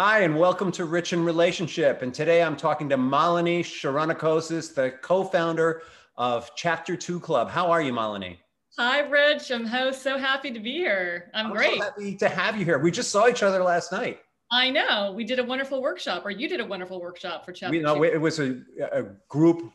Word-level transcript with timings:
Hi, 0.00 0.20
and 0.20 0.38
welcome 0.38 0.70
to 0.70 0.84
Rich 0.84 1.12
in 1.12 1.24
Relationship. 1.24 2.02
And 2.02 2.14
today 2.14 2.40
I'm 2.40 2.56
talking 2.56 2.88
to 2.90 2.96
Malini 2.96 3.62
Sharanikosis, 3.62 4.72
the 4.72 4.92
co 5.02 5.24
founder 5.24 5.82
of 6.16 6.52
Chapter 6.54 6.96
2 6.96 7.18
Club. 7.18 7.50
How 7.50 7.68
are 7.72 7.82
you, 7.82 7.92
Malini? 7.92 8.36
Hi, 8.78 9.00
Rich. 9.00 9.50
I'm 9.50 9.66
so 9.92 10.16
happy 10.16 10.52
to 10.52 10.60
be 10.60 10.70
here. 10.74 11.32
I'm, 11.34 11.46
I'm 11.46 11.52
great. 11.52 11.78
So 11.78 11.82
happy 11.82 12.14
to 12.14 12.28
have 12.28 12.56
you 12.56 12.64
here. 12.64 12.78
We 12.78 12.92
just 12.92 13.10
saw 13.10 13.26
each 13.26 13.42
other 13.42 13.60
last 13.60 13.90
night. 13.90 14.20
I 14.52 14.70
know. 14.70 15.10
We 15.16 15.24
did 15.24 15.40
a 15.40 15.44
wonderful 15.44 15.82
workshop, 15.82 16.24
or 16.24 16.30
you 16.30 16.48
did 16.48 16.60
a 16.60 16.64
wonderful 16.64 17.00
workshop 17.00 17.44
for 17.44 17.50
Chapter 17.50 17.72
we, 17.72 17.80
no, 17.80 18.04
It 18.04 18.20
was 18.20 18.38
a, 18.38 18.60
a 18.92 19.02
group 19.28 19.72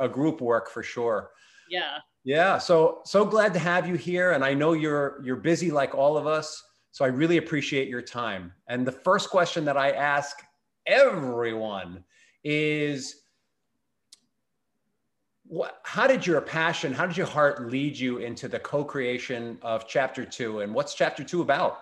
a 0.00 0.08
group 0.08 0.40
work 0.40 0.70
for 0.70 0.82
sure. 0.82 1.30
Yeah. 1.70 1.98
Yeah. 2.24 2.58
So 2.58 3.02
so 3.04 3.24
glad 3.24 3.52
to 3.52 3.60
have 3.60 3.86
you 3.86 3.94
here, 3.94 4.32
and 4.32 4.44
I 4.44 4.54
know 4.54 4.72
you're 4.72 5.22
you're 5.22 5.36
busy 5.36 5.70
like 5.70 5.94
all 5.94 6.16
of 6.16 6.26
us. 6.26 6.64
So 6.92 7.04
I 7.06 7.08
really 7.08 7.38
appreciate 7.38 7.88
your 7.88 8.02
time. 8.02 8.52
And 8.68 8.86
the 8.86 8.92
first 8.92 9.30
question 9.30 9.64
that 9.64 9.78
I 9.78 9.92
ask 9.92 10.42
everyone 10.86 12.04
is 12.44 13.22
what, 15.46 15.80
how 15.84 16.06
did 16.06 16.26
your 16.26 16.40
passion, 16.42 16.92
how 16.92 17.06
did 17.06 17.16
your 17.16 17.26
heart 17.26 17.70
lead 17.70 17.98
you 17.98 18.18
into 18.18 18.46
the 18.46 18.58
co-creation 18.58 19.58
of 19.62 19.88
chapter 19.88 20.24
two? 20.24 20.60
And 20.60 20.74
what's 20.74 20.94
chapter 20.94 21.24
two 21.24 21.40
about? 21.40 21.78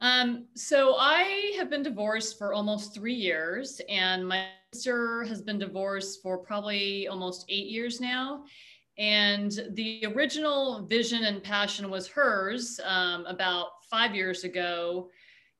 Um, 0.00 0.46
so 0.54 0.94
I 0.96 1.54
have 1.56 1.70
been 1.70 1.82
divorced 1.82 2.38
for 2.38 2.52
almost 2.52 2.94
three 2.94 3.14
years, 3.14 3.80
and 3.88 4.26
my 4.26 4.48
sister 4.72 5.24
has 5.24 5.40
been 5.40 5.58
divorced 5.58 6.20
for 6.22 6.36
probably 6.38 7.08
almost 7.08 7.46
eight 7.48 7.68
years 7.68 8.00
now. 8.00 8.44
And 8.96 9.52
the 9.72 10.06
original 10.14 10.86
vision 10.86 11.24
and 11.24 11.42
passion 11.42 11.90
was 11.90 12.06
hers 12.06 12.78
um, 12.84 13.26
about 13.26 13.68
five 13.90 14.14
years 14.14 14.44
ago. 14.44 15.10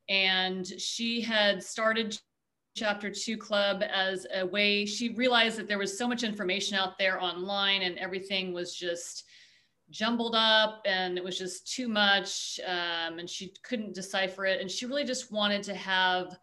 And 0.08 0.66
she 0.66 1.20
had 1.20 1.62
started 1.62 2.18
Chapter 2.76 3.08
2 3.08 3.36
Club 3.36 3.84
as 3.88 4.26
a 4.34 4.44
way, 4.44 4.84
she 4.84 5.14
realized 5.14 5.56
that 5.58 5.68
there 5.68 5.78
was 5.78 5.96
so 5.96 6.08
much 6.08 6.24
information 6.24 6.76
out 6.76 6.98
there 6.98 7.22
online 7.22 7.82
and 7.82 7.96
everything 7.98 8.52
was 8.52 8.74
just 8.74 9.24
jumbled 9.90 10.34
up 10.36 10.82
and 10.84 11.16
it 11.16 11.22
was 11.22 11.38
just 11.38 11.72
too 11.72 11.88
much. 11.88 12.58
Um, 12.66 13.20
and 13.20 13.30
she 13.30 13.54
couldn't 13.62 13.94
decipher 13.94 14.44
it. 14.44 14.60
And 14.60 14.68
she 14.68 14.86
really 14.86 15.04
just 15.04 15.30
wanted 15.30 15.62
to 15.64 15.74
have 15.74 16.36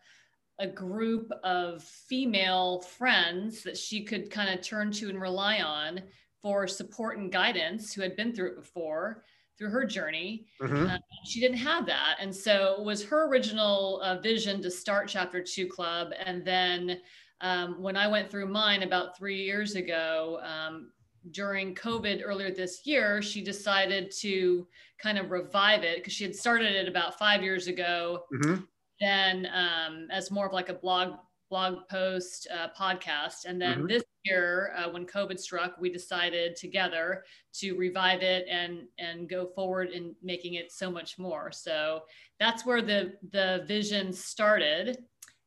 a 0.60 0.68
group 0.68 1.30
of 1.44 1.84
female 1.84 2.80
friends 2.82 3.64
that 3.64 3.78
she 3.78 4.04
could 4.04 4.30
kind 4.30 4.58
of 4.58 4.66
turn 4.66 4.92
to 4.92 5.10
and 5.10 5.20
rely 5.20 5.60
on 5.60 6.02
for 6.42 6.68
support 6.68 7.18
and 7.18 7.32
guidance 7.32 7.94
who 7.94 8.02
had 8.02 8.16
been 8.16 8.34
through 8.34 8.50
it 8.52 8.56
before 8.56 9.24
through 9.58 9.70
her 9.70 9.86
journey. 9.86 10.48
Mm-hmm. 10.60 10.88
Uh, 10.88 10.98
she 11.24 11.40
didn't 11.40 11.58
have 11.58 11.86
that. 11.86 12.16
And 12.20 12.36
so 12.36 12.78
it 12.80 12.84
was 12.84 13.04
her 13.06 13.28
original 13.28 14.02
uh, 14.02 14.20
vision 14.20 14.62
to 14.64 14.72
start 14.72 15.08
Chapter 15.08 15.44
2 15.44 15.68
Club. 15.68 16.14
And 16.26 16.44
then 16.44 17.00
um, 17.42 17.82
when 17.82 17.96
I 17.96 18.08
went 18.08 18.32
through 18.32 18.48
mine 18.48 18.82
about 18.82 19.16
three 19.16 19.44
years 19.44 19.76
ago, 19.76 20.40
um, 20.44 20.92
during 21.30 21.76
COVID 21.76 22.22
earlier 22.26 22.50
this 22.50 22.82
year, 22.86 23.22
she 23.22 23.44
decided 23.44 24.12
to 24.22 24.68
kind 25.00 25.20
of 25.20 25.30
revive 25.30 25.84
it 25.84 25.98
because 25.98 26.14
she 26.14 26.24
had 26.24 26.36
started 26.36 26.74
it 26.76 26.88
about 26.88 27.20
five 27.20 27.44
years 27.44 27.68
ago. 27.68 28.24
Mm-hmm. 28.34 28.64
Then, 29.00 29.48
um, 29.54 30.08
as 30.12 30.32
more 30.32 30.48
of 30.48 30.54
like 30.54 30.70
a 30.70 30.74
blog 30.74 31.18
blog 31.52 31.88
post 31.90 32.48
uh, 32.52 32.70
podcast. 32.80 33.46
And 33.46 33.62
then 33.62 33.80
mm-hmm. 33.80 33.88
this 33.88 34.04
year, 34.24 34.74
uh, 34.78 34.90
when 34.90 35.06
COVID 35.06 35.38
struck, 35.38 35.76
we 35.80 35.92
decided 35.92 36.56
together 36.56 37.26
to 37.56 37.74
revive 37.74 38.24
it 38.24 38.48
and 38.50 38.88
and 38.98 39.30
go 39.30 39.46
forward 39.54 39.90
in 39.92 40.16
making 40.24 40.56
it 40.56 40.72
so 40.72 40.90
much 40.90 41.20
more. 41.20 41.52
So 41.52 42.04
that's 42.40 42.66
where 42.66 42.82
the 42.82 43.14
the 43.32 43.66
vision 43.68 44.12
started. 44.12 44.98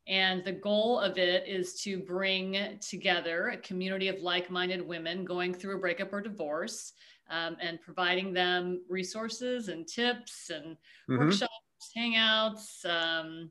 And 0.07 0.45
the 0.45 0.53
goal 0.53 1.01
of 1.01 1.17
it 1.17 1.49
is 1.49 1.81
to 1.81 1.99
bring 1.99 2.79
together 2.87 3.49
a 3.49 3.57
community 3.57 4.09
of 4.09 4.21
like 4.21 4.51
minded 4.51 4.87
women 4.87 5.25
going 5.25 5.55
through 5.55 5.77
a 5.77 5.81
breakup 5.81 6.13
or 6.13 6.21
divorce 6.21 6.93
um, 7.31 7.57
and 7.61 7.81
providing 7.81 8.35
them 8.35 8.83
resources 8.91 9.69
and 9.69 9.89
tips 9.89 10.51
and 10.51 10.77
mm-hmm. 11.09 11.19
workshops, 11.19 11.51
hangouts, 11.97 12.85
um, 12.85 13.51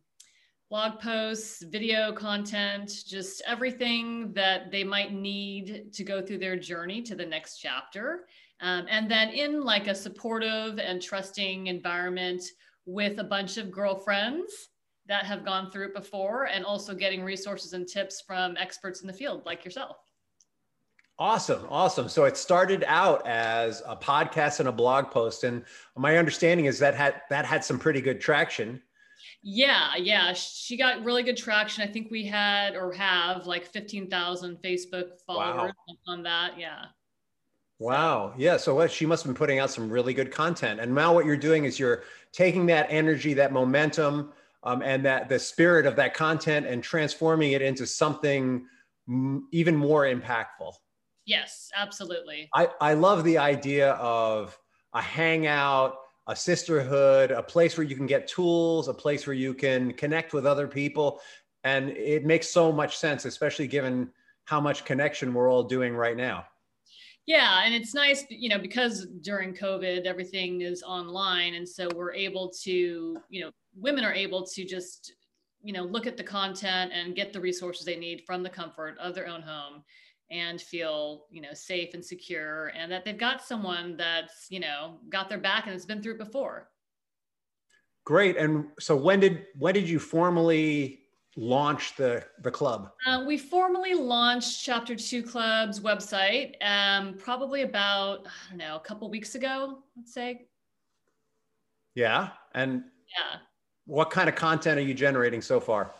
blog 0.73 1.00
posts, 1.00 1.61
video 1.61 2.11
content, 2.11 2.91
just 3.06 3.44
everything 3.45 4.34
that 4.34 4.72
they 4.72 4.84
might 4.84 5.13
need 5.13 5.94
to 5.94 6.03
go 6.03 6.19
through 6.19 6.39
their 6.39 6.57
journey 6.57 7.00
to 7.00 7.13
the 7.13 7.23
next 7.23 7.59
chapter. 7.59 8.25
Um, 8.59 8.88
and 8.89 9.09
then 9.09 9.29
in 9.29 9.63
like 9.63 9.85
a 9.85 9.94
supportive 9.94 10.79
and 10.79 11.00
trusting 11.00 11.67
environment 11.67 12.41
with 12.88 13.19
a 13.19 13.23
bunch 13.23 13.57
of 13.57 13.69
girlfriends 13.69 14.51
that 15.06 15.25
have 15.25 15.45
gone 15.45 15.69
through 15.69 15.89
it 15.89 15.94
before 15.94 16.45
and 16.45 16.66
also 16.66 16.95
getting 16.95 17.23
resources 17.23 17.73
and 17.73 17.88
tips 17.88 18.23
from 18.25 18.57
experts 18.57 19.01
in 19.01 19.05
the 19.05 19.13
field 19.13 19.45
like 19.45 19.63
yourself. 19.63 19.97
Awesome, 21.19 21.67
awesome. 21.69 22.09
So 22.09 22.25
it 22.25 22.35
started 22.35 22.84
out 22.88 23.28
as 23.28 23.84
a 23.85 23.95
podcast 23.95 24.59
and 24.59 24.67
a 24.67 24.72
blog 24.72 25.11
post, 25.11 25.44
and 25.44 25.66
my 25.95 26.17
understanding 26.17 26.66
is 26.66 26.79
that 26.79 26.95
had 26.95 27.22
that 27.29 27.45
had 27.45 27.63
some 27.63 27.78
pretty 27.78 28.01
good 28.01 28.19
traction. 28.19 28.81
Yeah, 29.46 29.98
yeah, 29.98 30.31
she 30.31 30.78
got 30.78 31.04
really 31.04 31.22
good 31.22 31.36
traction. 31.36 31.84
I 31.84 31.92
think 31.92 32.09
we 32.09 32.26
had 32.26 32.76
or 32.76 32.94
have 32.94 33.46
like 33.46 33.66
15,000 33.66 34.58
Facebook 34.64 35.20
followers 35.28 35.74
wow. 35.88 35.96
on 36.08 36.24
that. 36.24 36.58
Yeah. 36.58 36.86
Wow. 37.78 38.34
Yeah. 38.38 38.56
So 38.56 38.88
she 38.88 39.06
must 39.06 39.24
have 39.24 39.30
been 39.30 39.38
putting 39.38 39.59
out 39.59 39.70
some 39.70 39.90
really 39.90 40.14
good 40.14 40.32
content. 40.32 40.80
And 40.80 40.96
now 40.96 41.14
what 41.14 41.26
you're 41.26 41.36
doing 41.36 41.66
is 41.66 41.78
you're 41.78 42.03
taking 42.32 42.66
that 42.68 42.88
energy, 42.90 43.34
that 43.34 43.52
momentum, 43.52 44.32
um, 44.64 44.82
and 44.82 45.06
that 45.06 45.28
the 45.28 45.38
spirit 45.38 45.86
of 45.86 45.98
that 45.98 46.14
content 46.14 46.66
and 46.66 46.82
transforming 46.82 47.52
it 47.52 47.62
into 47.62 47.86
something 47.86 48.66
m- 49.09 49.50
even 49.52 49.76
more 49.76 50.03
impactful. 50.03 50.72
Yes, 51.26 51.70
absolutely. 51.76 52.50
I, 52.53 52.70
I 52.80 52.94
love 52.94 53.26
the 53.26 53.40
idea 53.40 53.92
of 53.94 54.58
a 54.94 55.02
hangout 55.02 55.96
a 56.28 56.35
sisterhood, 56.35 57.31
a 57.31 57.44
place 57.44 57.78
where 57.78 57.85
you 57.85 57.95
can 57.95 58.07
get 58.07 58.28
tools, 58.28 58.88
a 58.88 58.94
place 58.94 59.28
where 59.28 59.34
you 59.34 59.53
can 59.53 59.94
connect 59.94 60.34
with 60.34 60.45
other 60.45 60.67
people. 60.67 61.19
And 61.63 61.89
it 61.91 62.25
makes 62.25 62.50
so 62.50 62.72
much 62.72 62.97
sense, 62.97 63.25
especially 63.25 63.67
given 63.67 64.09
how 64.45 64.59
much 64.59 64.85
connection 64.85 65.34
we're 65.34 65.50
all 65.50 65.63
doing 65.63 65.95
right 65.95 66.17
now. 66.17 66.45
Yeah, 67.25 67.61
and 67.63 67.73
it's 67.73 67.94
nice, 67.94 68.25
you 68.29 68.50
know, 68.50 68.59
because 68.59 69.07
during 69.22 69.53
COVID, 69.53 70.06
everything 70.06 70.61
is 70.61 70.84
online. 70.84 71.53
And 71.53 71.67
so 71.67 71.88
we're 71.95 72.13
able 72.13 72.51
to, 72.63 73.17
you 73.29 73.41
know, 73.41 73.51
women 73.75 74.03
are 74.03 74.13
able 74.13 74.45
to 74.47 74.66
just, 74.66 75.13
you 75.61 75.72
know, 75.72 75.84
look 75.84 76.05
at 76.05 76.17
the 76.17 76.23
content 76.23 76.91
and 76.94 77.16
get 77.16 77.31
the 77.31 77.40
resources 77.40 77.85
they 77.85 77.95
need 77.95 78.23
from 78.25 78.44
the 78.44 78.50
comfort 78.50 78.97
of 79.00 79.16
their 79.16 79.28
own 79.28 79.41
home 79.41 79.84
and 80.34 80.60
feel 80.60 81.26
you 81.30 81.42
know 81.42 81.54
safe 81.54 81.94
and 81.94 82.04
secure 82.04 82.72
and 82.76 82.92
that 82.92 83.06
they've 83.06 83.18
got 83.18 83.42
someone 83.42 83.96
that's 83.96 84.48
you 84.50 84.60
know 84.60 84.98
got 85.10 85.30
their 85.30 85.38
back 85.38 85.66
and 85.66 85.74
has 85.74 85.86
been 85.86 86.02
through 86.02 86.14
it 86.14 86.18
before. 86.20 86.70
Great. 88.06 88.36
And 88.36 88.66
so 88.80 88.96
when 88.96 89.20
did 89.20 89.46
when 89.58 89.74
did 89.74 89.88
you 89.88 90.00
formally 90.00 91.00
launch 91.38 91.96
the 91.96 92.26
the 92.42 92.52
club? 92.52 92.90
Uh, 93.08 93.24
we 93.26 93.38
formally 93.38 93.94
launched 93.94 94.64
chapter 94.64 94.96
two 94.96 95.22
club's 95.22 95.80
website 95.80 96.56
um, 96.62 97.16
probably 97.18 97.62
about 97.62 98.26
i 98.28 98.50
don't 98.50 98.58
know 98.58 98.76
a 98.76 98.80
couple 98.80 99.10
weeks 99.10 99.36
ago 99.36 99.80
let's 99.96 100.14
say. 100.14 100.48
Yeah. 101.96 102.30
And 102.56 102.84
yeah. 103.18 103.40
what 103.86 104.10
kind 104.10 104.28
of 104.28 104.36
content 104.36 104.80
are 104.80 104.84
you 104.84 104.96
generating 104.96 105.42
so 105.42 105.60
far 105.60 105.94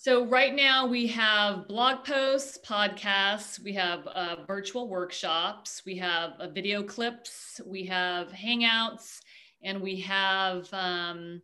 so 0.00 0.24
right 0.26 0.54
now 0.54 0.86
we 0.86 1.08
have 1.08 1.66
blog 1.66 2.04
posts, 2.04 2.56
podcasts, 2.64 3.60
we 3.62 3.72
have 3.72 4.06
uh, 4.06 4.36
virtual 4.46 4.88
workshops, 4.88 5.82
we 5.84 5.96
have 5.96 6.34
uh, 6.38 6.48
video 6.48 6.84
clips, 6.84 7.60
we 7.66 7.84
have 7.84 8.28
hangouts, 8.28 9.18
and 9.64 9.82
we 9.82 9.98
have 10.00 10.72
um, 10.72 11.42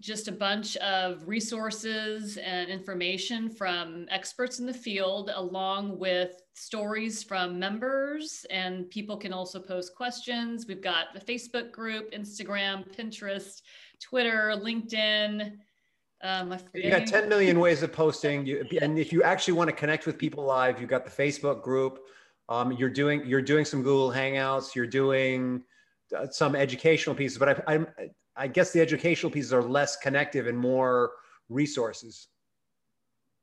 just 0.00 0.28
a 0.28 0.32
bunch 0.32 0.76
of 0.78 1.28
resources 1.28 2.38
and 2.38 2.70
information 2.70 3.50
from 3.50 4.06
experts 4.10 4.58
in 4.58 4.64
the 4.64 4.72
field, 4.72 5.30
along 5.34 5.98
with 5.98 6.40
stories 6.54 7.22
from 7.22 7.58
members. 7.58 8.46
And 8.48 8.88
people 8.88 9.18
can 9.18 9.34
also 9.34 9.60
post 9.60 9.94
questions. 9.94 10.66
We've 10.66 10.80
got 10.80 11.12
the 11.12 11.20
Facebook 11.20 11.70
group, 11.70 12.12
Instagram, 12.12 12.96
Pinterest, 12.96 13.60
Twitter, 14.00 14.54
LinkedIn. 14.56 15.58
Um, 16.24 16.56
you 16.72 16.90
got 16.90 17.06
10 17.06 17.28
million 17.28 17.60
ways 17.60 17.82
of 17.82 17.92
posting. 17.92 18.46
You, 18.46 18.66
and 18.80 18.98
if 18.98 19.12
you 19.12 19.22
actually 19.22 19.52
want 19.52 19.68
to 19.68 19.76
connect 19.76 20.06
with 20.06 20.16
people 20.16 20.42
live, 20.42 20.80
you've 20.80 20.88
got 20.88 21.04
the 21.04 21.10
Facebook 21.10 21.62
group. 21.62 22.00
Um, 22.48 22.72
you're 22.72 22.88
doing 22.90 23.26
you're 23.26 23.42
doing 23.42 23.66
some 23.66 23.82
Google 23.82 24.10
Hangouts. 24.10 24.74
You're 24.74 24.86
doing 24.86 25.62
uh, 26.16 26.26
some 26.30 26.56
educational 26.56 27.14
pieces, 27.14 27.36
but 27.36 27.68
I, 27.68 27.74
I, 27.76 27.86
I 28.36 28.46
guess 28.48 28.72
the 28.72 28.80
educational 28.80 29.30
pieces 29.30 29.52
are 29.52 29.62
less 29.62 29.96
connective 29.96 30.46
and 30.46 30.56
more 30.56 31.12
resources. 31.50 32.28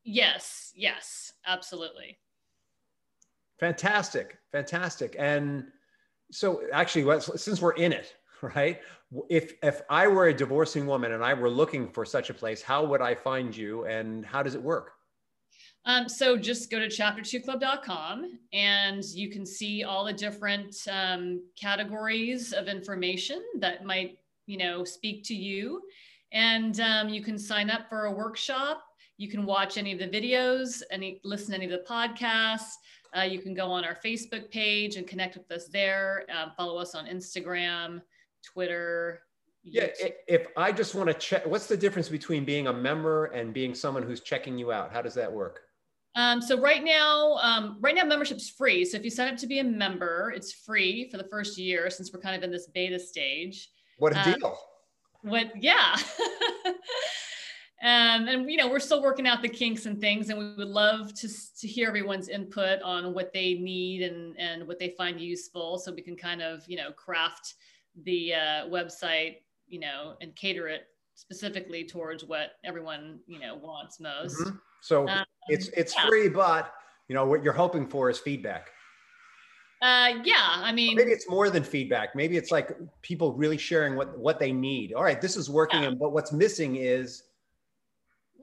Yes. 0.04 0.74
Yes. 0.76 1.34
Absolutely. 1.46 2.18
Fantastic. 3.60 4.40
Fantastic. 4.52 5.16
And 5.20 5.66
so, 6.32 6.64
actually, 6.74 7.22
since 7.36 7.62
we're 7.62 7.74
in 7.74 7.94
it, 7.94 8.16
right? 8.42 8.80
If 9.30 9.54
if 9.62 9.82
I 9.90 10.08
were 10.08 10.28
a 10.28 10.34
divorcing 10.34 10.86
woman 10.86 11.12
and 11.12 11.24
I 11.24 11.34
were 11.34 11.50
looking 11.50 11.90
for 11.90 12.06
such 12.06 12.30
a 12.30 12.34
place, 12.34 12.62
how 12.62 12.86
would 12.86 13.02
I 13.02 13.16
find 13.16 13.56
you 13.56 13.86
and 13.86 14.26
how 14.26 14.42
does 14.42 14.56
it 14.56 14.62
work? 14.62 14.94
Um, 15.86 16.08
so 16.08 16.38
just 16.38 16.70
go 16.70 16.80
to 16.80 16.88
chapter2club.com 16.88 18.40
and 18.54 19.04
you 19.04 19.32
can 19.32 19.46
see 19.46 19.84
all 19.84 20.06
the 20.06 20.14
different 20.14 20.76
um, 20.90 21.42
categories 21.60 22.54
of 22.54 22.68
information 22.68 23.44
that 23.60 23.84
might, 23.84 24.20
you 24.46 24.58
know, 24.58 24.84
speak 24.84 25.24
to 25.26 25.36
you. 25.36 25.82
And 26.32 26.80
um, 26.80 27.10
you 27.10 27.24
can 27.24 27.38
sign 27.38 27.70
up 27.70 27.90
for 27.90 28.06
a 28.06 28.12
workshop. 28.12 28.84
You 29.18 29.28
can 29.28 29.46
watch 29.46 29.78
any 29.78 29.92
of 29.92 30.00
the 30.00 30.08
videos, 30.08 30.82
any 30.92 31.20
listen 31.24 31.50
to 31.50 31.56
any 31.56 31.66
of 31.66 31.72
the 31.72 31.86
podcasts. 31.90 32.74
Uh, 33.18 33.24
you 33.24 33.40
can 33.40 33.54
go 33.54 33.66
on 33.68 33.84
our 33.84 33.98
Facebook 34.06 34.50
page 34.52 34.96
and 34.96 35.08
connect 35.08 35.36
with 35.36 35.52
us 35.52 35.68
there. 35.68 36.26
Uh, 36.34 36.50
follow 36.56 36.78
us 36.78 36.96
on 36.96 37.08
Instagram, 37.08 38.02
Twitter. 38.44 39.22
Yeah, 39.64 39.88
if 40.28 40.48
I 40.58 40.72
just 40.72 40.96
want 40.96 41.08
to 41.08 41.14
check, 41.14 41.46
what's 41.46 41.68
the 41.68 41.78
difference 41.78 42.10
between 42.10 42.46
being 42.46 42.68
a 42.68 42.74
member 42.74 43.26
and 43.26 43.54
being 43.54 43.76
someone 43.76 44.02
who's 44.02 44.22
checking 44.22 44.58
you 44.58 44.72
out? 44.72 44.92
How 44.92 45.04
does 45.04 45.14
that 45.14 45.32
work? 45.32 45.62
Um, 46.16 46.42
so 46.42 46.60
right 46.60 46.84
now, 46.84 47.38
um, 47.42 47.78
right 47.80 47.96
now 47.96 48.04
membership's 48.04 48.50
free. 48.50 48.84
So 48.84 48.98
if 48.98 49.04
you 49.04 49.10
sign 49.10 49.32
up 49.32 49.38
to 49.38 49.48
be 49.48 49.60
a 49.60 49.64
member, 49.64 50.34
it's 50.36 50.52
free 50.52 51.10
for 51.10 51.18
the 51.18 51.24
first 51.26 51.58
year 51.58 51.90
since 51.90 52.12
we're 52.12 52.20
kind 52.20 52.36
of 52.36 52.44
in 52.44 52.52
this 52.52 52.68
beta 52.68 53.00
stage. 53.00 53.70
What 53.98 54.14
a 54.14 54.20
um, 54.20 54.34
deal! 54.34 54.58
What? 55.22 55.52
Yeah. 55.62 55.96
Um, 57.84 58.28
and 58.28 58.52
you 58.52 58.58
know 58.58 58.70
we're 58.70 58.80
still 58.80 59.02
working 59.02 59.26
out 59.26 59.42
the 59.42 59.50
kinks 59.50 59.88
and 59.88 60.00
things 60.00 60.30
and 60.30 60.38
we 60.38 60.54
would 60.54 60.68
love 60.68 61.16
to, 61.16 61.28
to 61.62 61.68
hear 61.68 61.88
everyone's 61.88 62.30
input 62.30 62.80
on 62.84 63.16
what 63.16 63.34
they 63.34 63.56
need 63.56 64.04
and, 64.04 64.38
and 64.38 64.68
what 64.68 64.78
they 64.78 64.90
find 64.90 65.20
useful 65.20 65.80
so 65.80 65.92
we 65.92 66.04
can 66.04 66.16
kind 66.16 66.44
of 66.44 66.64
you 66.68 66.78
know 66.78 66.92
craft 66.92 67.56
the 68.04 68.34
uh, 68.34 68.66
website 68.68 69.38
you 69.68 69.80
know 69.80 70.16
and 70.22 70.36
cater 70.36 70.68
it 70.68 70.88
specifically 71.16 71.84
towards 71.84 72.24
what 72.24 72.54
everyone 72.64 73.20
you 73.28 73.40
know 73.40 73.56
wants 73.56 74.00
most 74.00 74.38
mm-hmm. 74.40 74.56
so 74.82 75.08
um, 75.08 75.26
it's 75.48 75.68
it's 75.70 75.94
yeah. 75.96 76.08
free 76.08 76.30
but 76.30 76.74
you 77.08 77.16
know 77.16 77.26
what 77.26 77.44
you're 77.44 77.54
hoping 77.54 77.88
for 77.88 78.10
is 78.10 78.20
feedback 78.20 78.72
uh, 79.84 80.22
yeah, 80.24 80.36
I 80.38 80.72
mean, 80.72 80.96
maybe 80.96 81.10
it's 81.10 81.28
more 81.28 81.50
than 81.50 81.64
feedback. 81.64 82.16
Maybe 82.16 82.38
it's 82.38 82.52
like 82.52 82.78
people 83.02 83.34
really 83.34 83.58
sharing 83.58 83.96
what 83.96 84.16
what 84.16 84.38
they 84.38 84.52
need. 84.52 84.94
All 84.94 85.02
right, 85.02 85.20
this 85.20 85.36
is 85.36 85.50
working, 85.50 85.82
yeah. 85.82 85.88
and 85.88 85.98
but 85.98 86.14
what's 86.14 86.32
missing 86.32 86.76
is 86.76 87.24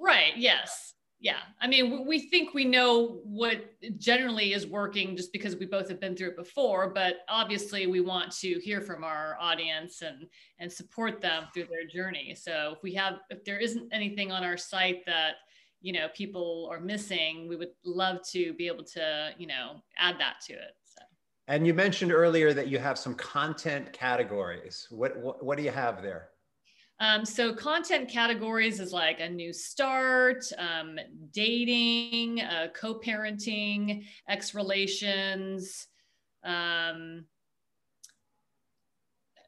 Right. 0.01 0.33
Yes. 0.37 0.88
Yeah. 1.21 1.39
I 1.61 1.67
mean, 1.67 2.07
we 2.07 2.21
think 2.21 2.55
we 2.55 2.65
know 2.65 3.21
what 3.25 3.75
generally 3.99 4.53
is 4.53 4.67
working 4.69 5.17
just 5.17 5.33
because 5.33 5.57
we 5.57 5.67
both 5.67 5.89
have 5.89 5.99
been 5.99 6.17
through 6.17 6.29
it 6.29 6.37
before, 6.37 6.91
but 6.91 7.17
obviously 7.29 7.89
we 7.89 8.01
want 8.01 8.31
to 8.39 8.61
hear 8.61 8.81
from 8.81 9.03
our 9.03 9.37
audience 9.41 10.03
and 10.03 10.29
and 10.61 10.73
support 10.73 11.21
them 11.21 11.47
through 11.53 11.67
their 11.71 11.87
journey. 11.87 12.37
So 12.37 12.75
if 12.77 12.83
we 12.85 12.95
have 12.95 13.15
if 13.31 13.45
there 13.45 13.59
isn't 13.59 13.93
anything 13.93 14.31
on 14.31 14.45
our 14.45 14.57
site 14.57 15.05
that 15.07 15.35
you 15.81 15.93
know 15.93 16.07
people 16.15 16.69
are 16.71 16.81
missing, 16.81 17.49
we 17.49 17.57
would 17.57 17.73
love 17.85 18.19
to 18.31 18.53
be 18.55 18.69
able 18.69 18.85
to, 18.85 19.31
you 19.39 19.49
know, 19.49 19.83
add 19.99 20.21
that 20.21 20.37
to 20.47 20.53
it. 20.53 20.77
So. 20.85 21.03
And 21.49 21.67
you 21.67 21.75
mentioned 21.75 22.13
earlier 22.13 22.55
that 22.55 22.69
you 22.69 22.79
have 22.79 22.97
some 22.97 23.17
content 23.17 23.93
categories. 23.93 24.87
What 24.91 25.17
what, 25.19 25.45
what 25.45 25.59
do 25.59 25.65
you 25.65 25.73
have 25.73 26.01
there? 26.01 26.29
Um, 27.01 27.25
so 27.25 27.55
content 27.55 28.09
categories 28.09 28.81
is 28.81 28.93
like 28.93 29.21
a 29.21 29.29
new 29.29 29.53
start, 29.53 30.45
um, 30.59 30.99
dating, 31.33 32.41
uh, 32.41 32.69
co-parenting, 32.75 34.05
ex 34.29 34.53
relations, 34.55 35.87
um, 36.45 37.25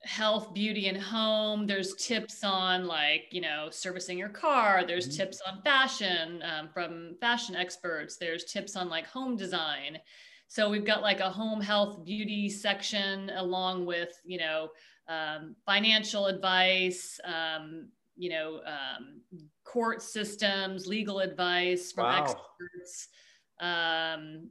health, 0.04 0.54
beauty, 0.54 0.86
and 0.86 0.96
home. 0.96 1.66
There's 1.66 1.94
tips 1.94 2.44
on 2.44 2.86
like 2.86 3.24
you 3.32 3.40
know 3.40 3.68
servicing 3.70 4.16
your 4.16 4.28
car. 4.28 4.84
There's 4.86 5.08
mm-hmm. 5.08 5.16
tips 5.16 5.42
on 5.44 5.60
fashion 5.62 6.42
um, 6.42 6.68
from 6.72 7.16
fashion 7.20 7.56
experts. 7.56 8.16
There's 8.16 8.44
tips 8.44 8.76
on 8.76 8.88
like 8.88 9.06
home 9.06 9.36
design. 9.36 9.98
So 10.46 10.68
we've 10.68 10.86
got 10.86 11.02
like 11.02 11.20
a 11.20 11.30
home 11.30 11.60
health 11.60 12.04
beauty 12.04 12.48
section 12.48 13.30
along 13.30 13.86
with 13.86 14.12
you 14.24 14.38
know 14.38 14.68
um, 15.10 15.56
financial 15.66 16.26
advice, 16.26 17.18
um, 17.24 17.88
you 18.16 18.30
know, 18.30 18.60
um, 18.66 19.20
court 19.64 20.02
systems, 20.02 20.86
legal 20.86 21.18
advice 21.18 21.90
from 21.92 22.04
wow. 22.04 22.22
experts. 22.22 23.08
Um, 23.60 24.50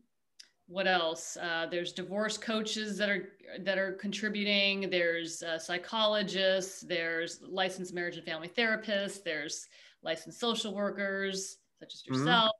what 0.67 0.85
else? 0.85 1.37
Uh, 1.41 1.65
there's 1.71 1.93
divorce 1.93 2.37
coaches 2.37 2.97
that 2.97 3.09
are 3.09 3.29
that 3.61 3.77
are 3.79 3.93
contributing. 3.93 4.89
There's 4.89 5.41
uh, 5.41 5.57
psychologists. 5.57 6.81
There's 6.81 7.39
licensed 7.41 7.93
marriage 7.93 8.17
and 8.17 8.25
family 8.25 8.49
therapists. 8.49 9.23
There's 9.23 9.67
licensed 10.03 10.39
social 10.39 10.75
workers, 10.75 11.57
such 11.79 11.93
as 11.93 12.01
mm-hmm. 12.01 12.15
yourself. 12.15 12.51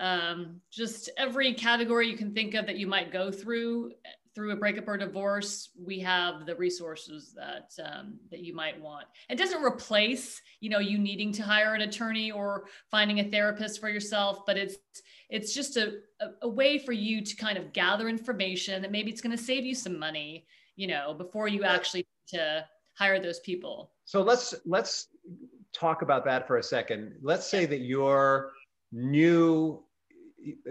Mm-hmm. 0.00 0.52
just 0.72 1.10
every 1.18 1.54
category 1.54 2.08
you 2.08 2.16
can 2.16 2.34
think 2.34 2.54
of 2.54 2.66
that 2.66 2.76
you 2.76 2.86
might 2.86 3.12
go 3.12 3.30
through 3.30 3.92
through 4.34 4.50
a 4.50 4.56
breakup 4.56 4.88
or 4.88 4.96
divorce, 4.96 5.70
we 5.80 6.00
have 6.00 6.44
the 6.44 6.56
resources 6.56 7.34
that 7.36 7.70
um, 7.84 8.18
that 8.30 8.40
you 8.40 8.54
might 8.54 8.80
want. 8.80 9.06
It 9.28 9.38
doesn't 9.38 9.62
replace, 9.62 10.40
you 10.60 10.70
know, 10.70 10.80
you 10.80 10.98
needing 10.98 11.32
to 11.32 11.42
hire 11.42 11.74
an 11.74 11.82
attorney 11.82 12.32
or 12.32 12.64
finding 12.90 13.20
a 13.20 13.30
therapist 13.30 13.80
for 13.80 13.88
yourself, 13.88 14.44
but 14.46 14.56
it's 14.56 14.76
it's 15.30 15.54
just 15.54 15.76
a, 15.76 15.98
a, 16.20 16.26
a 16.42 16.48
way 16.48 16.78
for 16.78 16.92
you 16.92 17.24
to 17.24 17.36
kind 17.36 17.56
of 17.56 17.72
gather 17.72 18.08
information 18.08 18.82
that 18.82 18.90
maybe 18.90 19.10
it's 19.10 19.20
going 19.20 19.36
to 19.36 19.42
save 19.42 19.64
you 19.64 19.74
some 19.74 19.98
money, 19.98 20.46
you 20.76 20.86
know, 20.86 21.14
before 21.14 21.48
you 21.48 21.64
actually 21.64 22.06
to 22.28 22.64
hire 22.94 23.20
those 23.20 23.40
people. 23.40 23.92
So 24.04 24.22
let's 24.22 24.54
let's 24.64 25.08
talk 25.72 26.02
about 26.02 26.24
that 26.24 26.46
for 26.46 26.58
a 26.58 26.62
second. 26.62 27.14
Let's 27.22 27.46
say 27.46 27.66
that 27.66 27.80
you're 27.80 28.52
new 28.92 29.82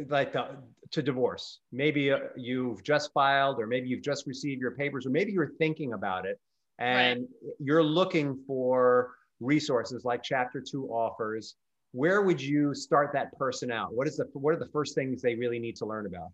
like 0.08 0.34
the, 0.34 0.58
to 0.94 1.02
divorce. 1.02 1.60
Maybe 1.72 2.12
uh, 2.12 2.20
you've 2.36 2.84
just 2.84 3.12
filed, 3.14 3.60
or 3.60 3.68
maybe 3.68 3.90
you've 3.90 4.04
just 4.04 4.26
received 4.26 4.62
your 4.62 4.72
papers, 4.72 5.06
or 5.06 5.10
maybe 5.10 5.32
you're 5.32 5.54
thinking 5.58 5.94
about 5.94 6.26
it 6.26 6.40
and 6.80 7.22
right. 7.22 7.54
you're 7.60 7.84
looking 7.84 8.44
for 8.48 9.12
resources 9.40 10.06
like 10.06 10.24
Chapter 10.24 10.62
Two 10.62 10.88
offers. 10.88 11.56
Where 11.92 12.22
would 12.22 12.42
you 12.42 12.74
start 12.74 13.12
that 13.14 13.38
person 13.38 13.72
out? 13.72 13.94
What 13.94 14.08
is 14.08 14.18
the 14.18 14.26
what 14.34 14.54
are 14.54 14.60
the 14.60 14.70
first 14.72 14.96
things 14.96 15.22
they 15.22 15.36
really 15.36 15.60
need 15.60 15.76
to 15.78 15.86
learn 15.86 16.06
about? 16.06 16.30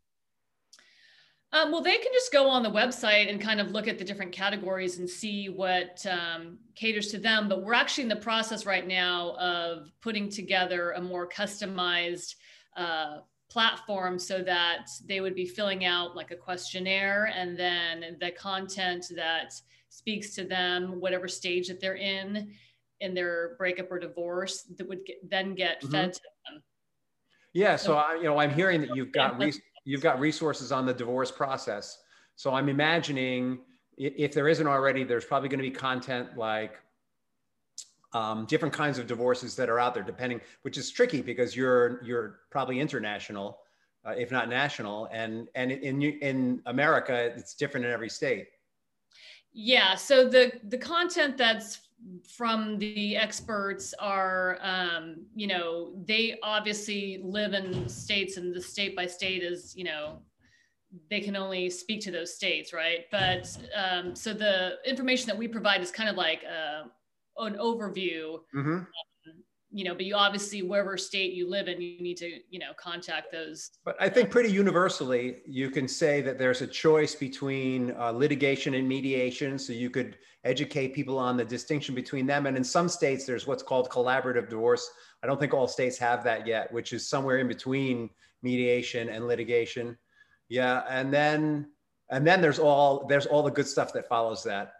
Um, 1.52 1.72
well, 1.72 1.82
they 1.82 1.98
can 1.98 2.12
just 2.14 2.32
go 2.32 2.48
on 2.48 2.62
the 2.62 2.70
website 2.70 3.28
and 3.28 3.42
kind 3.42 3.60
of 3.60 3.72
look 3.72 3.88
at 3.88 3.98
the 3.98 4.06
different 4.06 4.32
categories 4.32 5.00
and 5.00 5.10
see 5.10 5.50
what 5.50 6.06
um, 6.06 6.60
caters 6.76 7.08
to 7.08 7.18
them. 7.18 7.50
But 7.50 7.64
we're 7.64 7.74
actually 7.74 8.04
in 8.04 8.10
the 8.10 8.18
process 8.18 8.68
right 8.68 8.86
now 8.86 9.36
of 9.40 9.92
putting 10.00 10.30
together 10.30 10.92
a 10.92 11.02
more 11.02 11.28
customized 11.28 12.36
uh, 12.78 13.18
platform 13.50 14.20
so 14.20 14.42
that 14.44 14.88
they 15.06 15.22
would 15.22 15.36
be 15.36 15.46
filling 15.46 15.86
out 15.86 16.16
like 16.16 16.32
a 16.32 16.36
questionnaire 16.36 17.32
and 17.36 17.58
then 17.58 18.18
the 18.20 18.32
content 18.32 19.06
that 19.16 19.54
speaks 19.90 20.36
to 20.36 20.44
them, 20.44 21.00
whatever 21.00 21.28
stage 21.28 21.68
that 21.68 21.82
they're 21.82 21.96
in 21.96 22.52
in 23.00 23.14
their 23.14 23.56
breakup 23.58 23.92
or 23.92 23.98
divorce, 23.98 24.64
that 24.78 24.88
would 24.88 25.06
get, 25.06 25.18
then 25.30 25.56
get 25.56 25.82
mm-hmm. 25.82 25.92
fed 25.92 26.14
to 26.14 26.22
them. 26.46 26.64
Yeah, 27.54 27.76
so, 27.76 27.88
so 27.88 27.98
I, 27.98 28.16
you 28.16 28.24
know, 28.24 28.38
I'm 28.38 28.54
hearing 28.54 28.82
that 28.82 28.96
you've 28.96 29.12
got 29.12 29.40
re- 29.42 29.54
you've 29.86 30.02
got 30.02 30.20
resources 30.20 30.72
on 30.72 30.86
the 30.86 30.94
divorce 30.94 31.32
process. 31.32 31.98
So 32.36 32.54
I'm 32.54 32.70
imagining 32.70 33.60
if 33.98 34.34
there 34.34 34.48
isn't 34.48 34.68
already, 34.68 35.04
there's 35.04 35.26
probably 35.26 35.50
going 35.50 35.60
to 35.62 35.70
be 35.70 35.76
content 35.76 36.38
like 36.38 36.74
um, 38.14 38.46
different 38.46 38.74
kinds 38.74 38.98
of 38.98 39.08
divorces 39.08 39.56
that 39.56 39.70
are 39.70 39.80
out 39.80 39.94
there, 39.94 40.04
depending, 40.04 40.42
which 40.64 40.78
is 40.78 40.90
tricky 40.90 41.22
because 41.22 41.56
you're 41.56 42.04
you're 42.04 42.40
probably 42.50 42.80
international, 42.80 43.60
uh, 44.06 44.12
if 44.12 44.32
not 44.32 44.50
national, 44.50 45.08
and 45.12 45.48
and 45.56 45.72
in 45.72 46.02
in 46.02 46.62
America 46.66 47.32
it's 47.36 47.54
different 47.56 47.86
in 47.86 47.92
every 47.92 48.10
state. 48.10 48.48
Yeah. 49.52 49.96
So 49.96 50.28
the 50.28 50.52
the 50.64 50.78
content 50.78 51.38
that's 51.38 51.82
from 52.28 52.80
the 52.80 53.18
experts 53.18 53.94
are, 54.00 54.58
um, 54.62 55.26
you 55.36 55.48
know, 55.48 55.92
they 56.06 56.40
obviously 56.42 57.20
live 57.24 57.54
in 57.54 57.88
states, 57.90 58.38
and 58.38 58.56
the 58.56 58.62
state 58.62 58.96
by 58.96 59.06
state 59.06 59.44
is, 59.44 59.76
you 59.76 59.84
know, 59.84 60.20
they 61.10 61.20
can 61.20 61.36
only 61.36 61.70
speak 61.70 62.02
to 62.02 62.10
those 62.10 62.34
states, 62.34 62.74
right? 62.74 63.06
But 63.12 63.56
um, 63.76 64.16
so 64.16 64.34
the 64.34 64.78
information 64.86 65.28
that 65.28 65.38
we 65.38 65.48
provide 65.48 65.82
is 65.82 65.92
kind 65.92 66.10
of 66.10 66.16
like. 66.16 66.44
Uh, 66.44 66.88
an 67.40 67.56
overview. 67.56 68.40
Mm-hmm. 68.56 68.76
Um, 68.76 68.86
you 69.72 69.84
know, 69.84 69.94
but 69.94 70.06
you 70.06 70.16
obviously 70.16 70.64
wherever 70.64 70.98
state 70.98 71.34
you 71.34 71.48
live 71.48 71.68
in, 71.68 71.80
you 71.80 72.02
need 72.02 72.18
to 72.18 72.40
you 72.50 72.60
know 72.60 72.72
contact 72.78 73.32
those. 73.32 73.72
But 73.86 73.96
I 74.00 74.10
think 74.10 74.32
pretty 74.32 74.52
universally, 74.52 75.42
you 75.46 75.70
can 75.70 75.88
say 75.88 76.22
that 76.22 76.40
there's 76.40 76.62
a 76.62 76.68
choice 76.68 77.14
between 77.14 77.96
uh, 78.00 78.12
litigation 78.12 78.74
and 78.74 78.88
mediation. 78.88 79.60
So 79.60 79.74
you 79.74 79.92
could 79.92 80.18
educate 80.44 80.96
people 80.96 81.20
on 81.20 81.38
the 81.38 81.46
distinction 81.46 81.94
between 81.94 82.26
them. 82.26 82.48
And 82.48 82.58
in 82.58 82.64
some 82.64 82.90
states, 82.90 83.26
there's 83.26 83.46
what's 83.46 83.62
called 83.62 83.90
collaborative 83.90 84.50
divorce. 84.50 84.90
I 85.22 85.28
don't 85.28 85.40
think 85.40 85.54
all 85.54 85.68
states 85.68 85.98
have 86.00 86.24
that 86.24 86.48
yet, 86.48 86.72
which 86.72 86.92
is 86.94 87.08
somewhere 87.08 87.38
in 87.38 87.48
between 87.48 88.10
mediation 88.42 89.10
and 89.10 89.28
litigation. 89.28 89.98
Yeah, 90.48 90.84
and 90.90 91.14
then 91.14 91.70
and 92.10 92.26
then 92.26 92.42
there's 92.42 92.58
all 92.58 93.06
there's 93.06 93.28
all 93.28 93.44
the 93.44 93.52
good 93.52 93.68
stuff 93.68 93.94
that 93.94 94.08
follows 94.08 94.44
that 94.46 94.74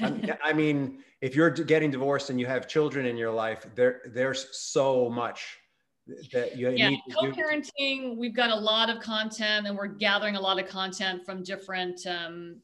I 0.00 0.52
mean, 0.52 0.98
if 1.20 1.34
you're 1.34 1.50
getting 1.50 1.90
divorced 1.90 2.30
and 2.30 2.40
you 2.40 2.46
have 2.46 2.68
children 2.68 3.06
in 3.06 3.16
your 3.16 3.30
life, 3.30 3.66
there 3.74 4.02
there's 4.06 4.56
so 4.56 5.10
much 5.10 5.58
that 6.32 6.56
you 6.56 6.70
yeah, 6.70 6.90
need 6.90 7.00
co-parenting. 7.12 8.16
We've 8.16 8.34
got 8.34 8.50
a 8.50 8.56
lot 8.56 8.90
of 8.90 9.00
content, 9.00 9.66
and 9.66 9.76
we're 9.76 9.86
gathering 9.86 10.36
a 10.36 10.40
lot 10.40 10.58
of 10.58 10.68
content 10.68 11.24
from 11.24 11.42
different 11.42 12.06
um, 12.06 12.56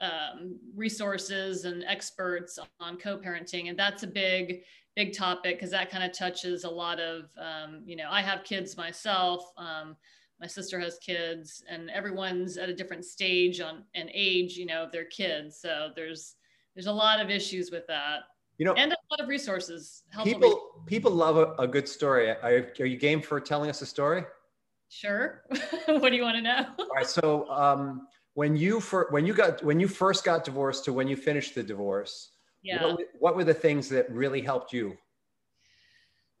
um, 0.00 0.58
resources 0.74 1.64
and 1.64 1.84
experts 1.84 2.58
on 2.80 2.96
co-parenting, 2.96 3.68
and 3.68 3.78
that's 3.78 4.02
a 4.02 4.06
big 4.06 4.62
big 4.94 5.16
topic 5.16 5.56
because 5.56 5.70
that 5.70 5.90
kind 5.90 6.04
of 6.04 6.12
touches 6.12 6.64
a 6.64 6.70
lot 6.70 7.00
of 7.00 7.30
um, 7.38 7.82
you 7.84 7.96
know 7.96 8.08
I 8.10 8.20
have 8.22 8.44
kids 8.44 8.76
myself. 8.76 9.52
Um, 9.56 9.96
my 10.40 10.48
sister 10.48 10.80
has 10.80 10.98
kids, 10.98 11.62
and 11.70 11.88
everyone's 11.90 12.56
at 12.56 12.68
a 12.68 12.74
different 12.74 13.04
stage 13.04 13.60
on 13.60 13.84
an 13.94 14.08
age, 14.12 14.56
you 14.56 14.66
know, 14.66 14.82
of 14.82 14.90
their 14.90 15.04
kids. 15.04 15.60
So 15.60 15.90
there's 15.94 16.34
there's 16.74 16.86
a 16.86 16.92
lot 16.92 17.20
of 17.20 17.30
issues 17.30 17.70
with 17.70 17.86
that. 17.88 18.20
You 18.58 18.66
know, 18.66 18.74
and 18.74 18.92
a 18.92 18.96
lot 19.10 19.20
of 19.20 19.28
resources. 19.28 20.02
People 20.22 20.48
resources. 20.48 20.82
people 20.86 21.10
love 21.10 21.36
a, 21.36 21.54
a 21.58 21.66
good 21.66 21.88
story. 21.88 22.30
Are, 22.30 22.72
are 22.78 22.86
you 22.86 22.96
game 22.96 23.20
for 23.20 23.40
telling 23.40 23.70
us 23.70 23.82
a 23.82 23.86
story? 23.86 24.24
Sure. 24.88 25.42
what 25.86 26.10
do 26.10 26.16
you 26.16 26.22
want 26.22 26.36
to 26.36 26.42
know? 26.42 26.66
All 26.78 26.88
right. 26.94 27.06
So 27.06 27.48
um, 27.48 28.06
when 28.34 28.56
you 28.56 28.78
for, 28.78 29.08
when 29.10 29.26
you 29.26 29.34
got 29.34 29.64
when 29.64 29.80
you 29.80 29.88
first 29.88 30.24
got 30.24 30.44
divorced 30.44 30.84
to 30.84 30.92
when 30.92 31.08
you 31.08 31.16
finished 31.16 31.54
the 31.54 31.62
divorce, 31.62 32.32
yeah. 32.62 32.84
What, 32.84 33.00
what 33.18 33.36
were 33.36 33.44
the 33.44 33.54
things 33.54 33.88
that 33.88 34.10
really 34.10 34.40
helped 34.40 34.72
you? 34.72 34.96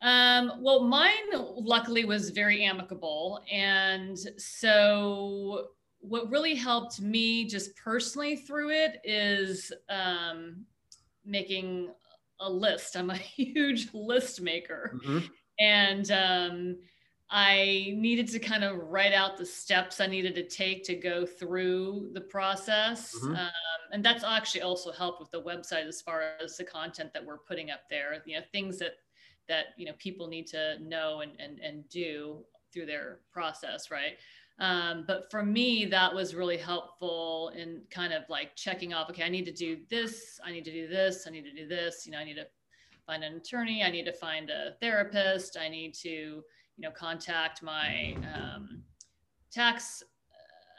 Um, 0.02 0.52
well, 0.60 0.84
mine 0.84 1.12
luckily 1.32 2.04
was 2.04 2.30
very 2.30 2.64
amicable. 2.64 3.40
And 3.50 4.18
so, 4.36 5.68
what 6.02 6.28
really 6.30 6.54
helped 6.54 7.00
me 7.00 7.44
just 7.44 7.74
personally 7.76 8.36
through 8.36 8.70
it 8.70 9.00
is 9.04 9.72
um, 9.88 10.64
making 11.24 11.90
a 12.40 12.50
list. 12.50 12.96
I'm 12.96 13.10
a 13.10 13.16
huge 13.16 13.88
list 13.94 14.40
maker. 14.40 14.98
Mm-hmm. 15.04 15.26
And 15.60 16.10
um, 16.10 16.76
I 17.30 17.94
needed 17.96 18.28
to 18.28 18.38
kind 18.38 18.64
of 18.64 18.78
write 18.78 19.12
out 19.12 19.36
the 19.36 19.46
steps 19.46 20.00
I 20.00 20.06
needed 20.06 20.34
to 20.34 20.48
take 20.48 20.84
to 20.84 20.94
go 20.94 21.24
through 21.24 22.10
the 22.14 22.20
process. 22.20 23.14
Mm-hmm. 23.16 23.36
Um, 23.36 23.50
and 23.92 24.04
that's 24.04 24.24
actually 24.24 24.62
also 24.62 24.90
helped 24.90 25.20
with 25.20 25.30
the 25.30 25.42
website 25.42 25.86
as 25.86 26.02
far 26.02 26.32
as 26.42 26.56
the 26.56 26.64
content 26.64 27.12
that 27.14 27.24
we're 27.24 27.38
putting 27.38 27.70
up 27.70 27.82
there, 27.88 28.20
you 28.26 28.36
know, 28.36 28.44
things 28.50 28.78
that 28.78 28.96
that 29.48 29.66
you 29.76 29.86
know 29.86 29.92
people 29.98 30.28
need 30.28 30.46
to 30.46 30.78
know 30.80 31.20
and 31.20 31.32
and, 31.38 31.58
and 31.60 31.88
do 31.88 32.38
through 32.72 32.86
their 32.86 33.18
process 33.30 33.90
right 33.90 34.16
um, 34.58 35.04
but 35.06 35.30
for 35.30 35.42
me 35.42 35.84
that 35.84 36.12
was 36.14 36.34
really 36.34 36.56
helpful 36.56 37.52
in 37.56 37.82
kind 37.90 38.12
of 38.12 38.22
like 38.28 38.54
checking 38.56 38.92
off 38.92 39.08
okay 39.08 39.24
i 39.24 39.28
need 39.28 39.44
to 39.44 39.52
do 39.52 39.78
this 39.90 40.40
i 40.44 40.50
need 40.50 40.64
to 40.64 40.72
do 40.72 40.88
this 40.88 41.26
i 41.26 41.30
need 41.30 41.44
to 41.44 41.52
do 41.52 41.66
this 41.66 42.06
you 42.06 42.12
know 42.12 42.18
i 42.18 42.24
need 42.24 42.36
to 42.36 42.46
find 43.06 43.24
an 43.24 43.34
attorney 43.34 43.82
i 43.82 43.90
need 43.90 44.04
to 44.04 44.12
find 44.12 44.50
a 44.50 44.74
therapist 44.80 45.56
i 45.60 45.68
need 45.68 45.94
to 45.94 46.08
you 46.08 46.42
know 46.78 46.90
contact 46.90 47.62
my 47.62 48.16
um, 48.34 48.82
tax 49.50 50.02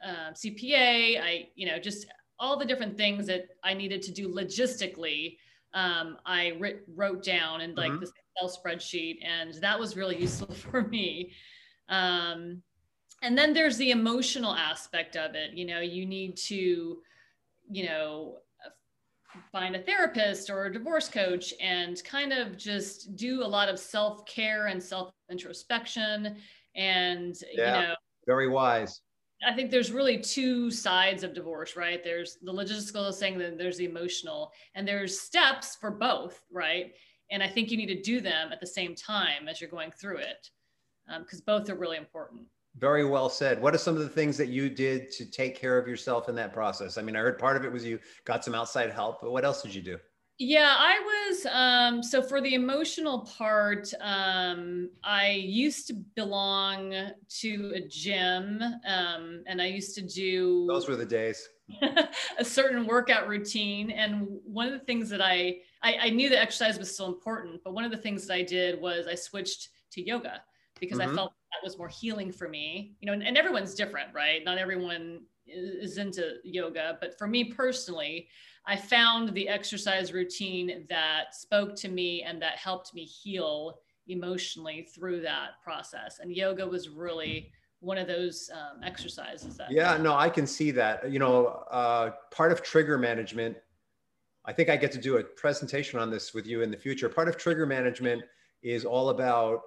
uh, 0.06 0.32
cpa 0.32 1.22
i 1.22 1.48
you 1.56 1.66
know 1.66 1.80
just 1.80 2.08
all 2.40 2.58
the 2.58 2.66
different 2.66 2.98
things 2.98 3.28
that 3.28 3.46
i 3.64 3.74
needed 3.74 4.02
to 4.02 4.12
do 4.12 4.28
logistically 4.28 5.38
um, 5.74 6.18
I 6.26 6.54
writ- 6.60 6.84
wrote 6.96 7.24
down 7.24 7.62
in 7.62 7.76
like 7.76 7.92
mm-hmm. 7.92 8.00
this 8.00 8.12
Excel 8.36 8.62
spreadsheet, 8.64 9.18
and 9.24 9.54
that 9.56 9.80
was 9.80 9.96
really 9.96 10.20
useful 10.20 10.54
for 10.54 10.84
me. 10.84 11.32
Um, 11.90 12.62
and 13.24 13.38
then 13.38 13.54
there's 13.54 13.78
the 13.78 13.92
emotional 13.92 14.54
aspect 14.54 15.16
of 15.16 15.34
it. 15.34 15.54
You 15.54 15.66
know, 15.66 15.80
you 15.80 16.06
need 16.06 16.36
to, 16.38 16.98
you 17.72 17.86
know, 17.86 18.40
find 19.52 19.76
a 19.76 19.82
therapist 19.82 20.50
or 20.50 20.66
a 20.66 20.74
divorce 20.74 21.08
coach 21.08 21.54
and 21.62 22.04
kind 22.04 22.34
of 22.34 22.58
just 22.58 23.16
do 23.16 23.42
a 23.42 23.48
lot 23.48 23.70
of 23.70 23.80
self 23.80 24.26
care 24.26 24.68
and 24.68 24.84
self 24.84 25.12
introspection. 25.32 26.36
And, 26.76 27.36
yeah, 27.54 27.82
you 27.82 27.88
know, 27.88 27.96
very 28.28 28.50
wise. 28.50 29.02
I 29.46 29.54
think 29.54 29.72
there's 29.72 29.92
really 29.92 30.20
two 30.20 30.70
sides 30.70 31.24
of 31.24 31.34
divorce, 31.34 31.76
right? 31.76 32.04
There's 32.04 32.38
the 32.42 32.54
logistical 32.54 33.12
saying 33.14 33.38
that 33.40 33.58
there's 33.58 33.78
the 33.78 33.86
emotional, 33.86 34.52
and 34.76 34.88
there's 34.88 35.20
steps 35.20 35.76
for 35.76 35.92
both, 35.92 36.42
right? 36.52 36.94
And 37.32 37.42
I 37.42 37.48
think 37.48 37.72
you 37.72 37.78
need 37.78 37.88
to 37.88 38.02
do 38.02 38.22
them 38.22 38.52
at 38.52 38.60
the 38.60 38.68
same 38.68 38.96
time 38.96 39.48
as 39.50 39.60
you're 39.60 39.70
going 39.70 39.92
through 39.92 40.18
it, 40.18 40.50
because 41.20 41.40
um, 41.40 41.44
both 41.46 41.70
are 41.70 41.76
really 41.76 41.98
important. 41.98 42.44
Very 42.78 43.06
well 43.06 43.30
said. 43.30 43.62
What 43.62 43.76
are 43.76 43.78
some 43.78 43.96
of 43.96 44.02
the 44.02 44.10
things 44.10 44.36
that 44.38 44.50
you 44.50 44.70
did 44.70 45.12
to 45.12 45.26
take 45.26 45.60
care 45.60 45.78
of 45.78 45.88
yourself 45.88 46.28
in 46.28 46.36
that 46.36 46.54
process? 46.54 46.98
I 46.98 47.04
mean, 47.04 47.16
I 47.16 47.20
heard 47.20 47.38
part 47.38 47.56
of 47.56 47.64
it 47.64 47.72
was 47.72 47.86
you 47.86 48.00
got 48.26 48.44
some 48.44 48.56
outside 48.56 48.92
help, 48.92 49.22
but 49.22 49.32
what 49.32 49.46
else 49.46 49.62
did 49.62 49.76
you 49.76 49.82
do? 49.82 49.98
Yeah, 50.40 50.76
I 50.78 51.00
was. 51.00 51.46
Um, 51.52 52.02
so 52.02 52.22
for 52.22 52.42
the 52.42 52.56
emotional 52.56 53.20
part, 53.38 53.94
um, 54.02 54.90
I 55.04 55.30
used 55.30 55.86
to 55.88 55.94
belong 55.94 56.94
to 57.42 57.72
a 57.76 57.82
gym, 57.88 58.60
um, 58.88 59.44
and 59.46 59.62
I 59.62 59.68
used 59.68 59.94
to 59.96 60.02
do. 60.02 60.66
Those 60.68 60.90
were 60.90 60.96
the 60.96 61.06
days. 61.06 61.48
a 62.40 62.44
certain 62.44 62.88
workout 62.88 63.28
routine, 63.28 63.92
and 63.92 64.28
one 64.44 64.66
of 64.68 64.74
the 64.74 64.86
things 64.86 65.08
that 65.12 65.22
I, 65.22 65.60
I 65.84 65.98
I 66.02 66.10
knew 66.10 66.30
that 66.30 66.42
exercise 66.42 66.80
was 66.80 66.92
still 66.92 67.08
important, 67.08 67.62
but 67.64 67.74
one 67.74 67.86
of 67.86 67.92
the 67.92 67.98
things 67.98 68.26
that 68.26 68.34
I 68.34 68.42
did 68.42 68.82
was 68.82 69.06
I 69.08 69.16
switched 69.16 69.70
to 69.92 70.06
yoga 70.06 70.42
because 70.80 70.98
mm-hmm. 70.98 71.12
I 71.12 71.16
felt 71.16 71.34
that 71.54 71.64
was 71.64 71.78
more 71.78 71.88
healing 71.88 72.32
for 72.32 72.50
me. 72.50 72.96
You 73.00 73.08
know, 73.08 73.14
and, 73.14 73.24
and 73.24 73.38
everyone's 73.38 73.76
different, 73.76 74.14
right? 74.14 74.44
Not 74.44 74.58
everyone 74.58 75.22
is 75.46 75.98
into 75.98 76.38
yoga, 76.44 76.98
but 77.02 77.18
for 77.18 77.28
me 77.28 77.44
personally 77.44 78.28
I 78.66 78.78
found 78.78 79.34
the 79.34 79.50
exercise 79.50 80.14
routine 80.14 80.86
that 80.90 81.36
spoke 81.36 81.76
to 81.78 81.90
me 81.90 82.24
and 82.24 82.42
that 82.42 82.58
helped 82.58 82.94
me 82.94 83.04
heal 83.04 83.80
emotionally 84.08 84.88
through 84.96 85.22
that 85.22 85.62
process. 85.64 86.20
And 86.20 86.34
yoga 86.34 86.66
was 86.66 86.90
really 86.90 87.52
one 87.82 87.98
of 87.98 88.08
those 88.08 88.50
um, 88.54 88.82
exercises. 88.84 89.58
That 89.58 89.72
yeah, 89.72 89.98
no, 89.98 90.14
I 90.14 90.30
can 90.30 90.48
see 90.48 90.72
that. 90.72 91.12
You 91.12 91.20
know, 91.20 91.48
uh, 91.72 92.12
part 92.32 92.52
of 92.54 92.64
trigger 92.64 92.98
management. 92.98 93.58
I 94.46 94.54
think 94.54 94.70
I 94.70 94.78
get 94.78 94.92
to 94.94 94.98
do 94.98 95.18
a 95.18 95.24
presentation 95.24 96.00
on 96.00 96.10
this 96.10 96.34
with 96.34 96.46
you 96.46 96.62
in 96.62 96.72
the 96.72 96.78
future. 96.78 97.10
Part 97.10 97.28
of 97.28 97.38
trigger 97.38 97.66
management 97.66 98.24
is 98.62 98.86
all 98.86 99.10
about 99.10 99.62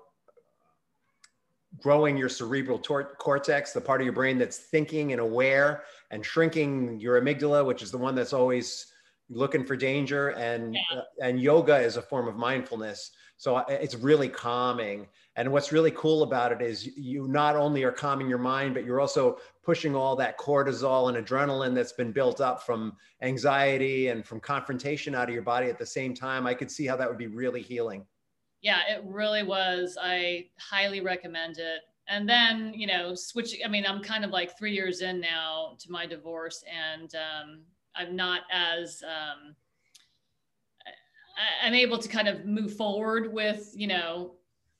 growing 1.82 2.16
your 2.16 2.28
cerebral 2.28 2.78
tor- 2.78 3.16
cortex, 3.18 3.72
the 3.72 3.80
part 3.80 4.00
of 4.00 4.04
your 4.04 4.14
brain 4.14 4.38
that's 4.38 4.58
thinking 4.58 5.12
and 5.12 5.20
aware, 5.20 5.82
and 6.10 6.24
shrinking 6.24 6.98
your 7.00 7.20
amygdala, 7.20 7.64
which 7.64 7.82
is 7.82 7.90
the 7.90 7.98
one 7.98 8.14
that's 8.14 8.32
always 8.32 8.92
looking 9.28 9.64
for 9.64 9.76
danger. 9.76 10.30
And 10.30 10.74
yeah. 10.74 10.98
uh, 10.98 11.02
and 11.22 11.40
yoga 11.40 11.76
is 11.76 11.96
a 11.96 12.02
form 12.02 12.28
of 12.28 12.36
mindfulness, 12.36 13.10
so 13.36 13.58
it's 13.68 13.94
really 13.94 14.28
calming. 14.28 15.06
And 15.36 15.52
what's 15.52 15.70
really 15.70 15.90
cool 15.90 16.22
about 16.22 16.52
it 16.52 16.62
is 16.62 16.86
you 16.96 17.28
not 17.28 17.56
only 17.56 17.82
are 17.84 17.92
calming 17.92 18.28
your 18.28 18.38
mind, 18.38 18.72
but 18.72 18.84
you're 18.84 19.00
also 19.00 19.38
pushing 19.62 19.94
all 19.94 20.16
that 20.16 20.38
cortisol 20.38 21.14
and 21.14 21.26
adrenaline 21.26 21.74
that's 21.74 21.92
been 21.92 22.12
built 22.12 22.40
up 22.40 22.62
from 22.64 22.96
anxiety 23.20 24.08
and 24.08 24.24
from 24.24 24.40
confrontation 24.40 25.14
out 25.14 25.28
of 25.28 25.34
your 25.34 25.42
body 25.42 25.68
at 25.68 25.78
the 25.78 25.84
same 25.84 26.14
time. 26.14 26.46
I 26.46 26.54
could 26.54 26.70
see 26.70 26.86
how 26.86 26.96
that 26.96 27.08
would 27.08 27.18
be 27.18 27.26
really 27.26 27.60
healing 27.60 28.06
yeah, 28.62 28.80
it 28.88 29.02
really 29.04 29.42
was. 29.42 29.96
I 30.00 30.46
highly 30.58 31.00
recommend 31.00 31.58
it. 31.58 31.80
And 32.08 32.28
then, 32.28 32.72
you 32.74 32.86
know, 32.86 33.14
switching, 33.14 33.60
I 33.64 33.68
mean, 33.68 33.84
I'm 33.86 34.02
kind 34.02 34.24
of 34.24 34.30
like 34.30 34.56
three 34.56 34.72
years 34.72 35.00
in 35.00 35.20
now 35.20 35.76
to 35.80 35.90
my 35.90 36.06
divorce, 36.06 36.62
and 36.72 37.12
um, 37.14 37.62
I'm 37.96 38.14
not 38.14 38.42
as, 38.52 39.02
um, 39.04 39.56
I, 41.36 41.66
I'm 41.66 41.74
able 41.74 41.98
to 41.98 42.08
kind 42.08 42.28
of 42.28 42.44
move 42.44 42.76
forward 42.76 43.32
with, 43.32 43.72
you 43.74 43.88
know, 43.88 44.34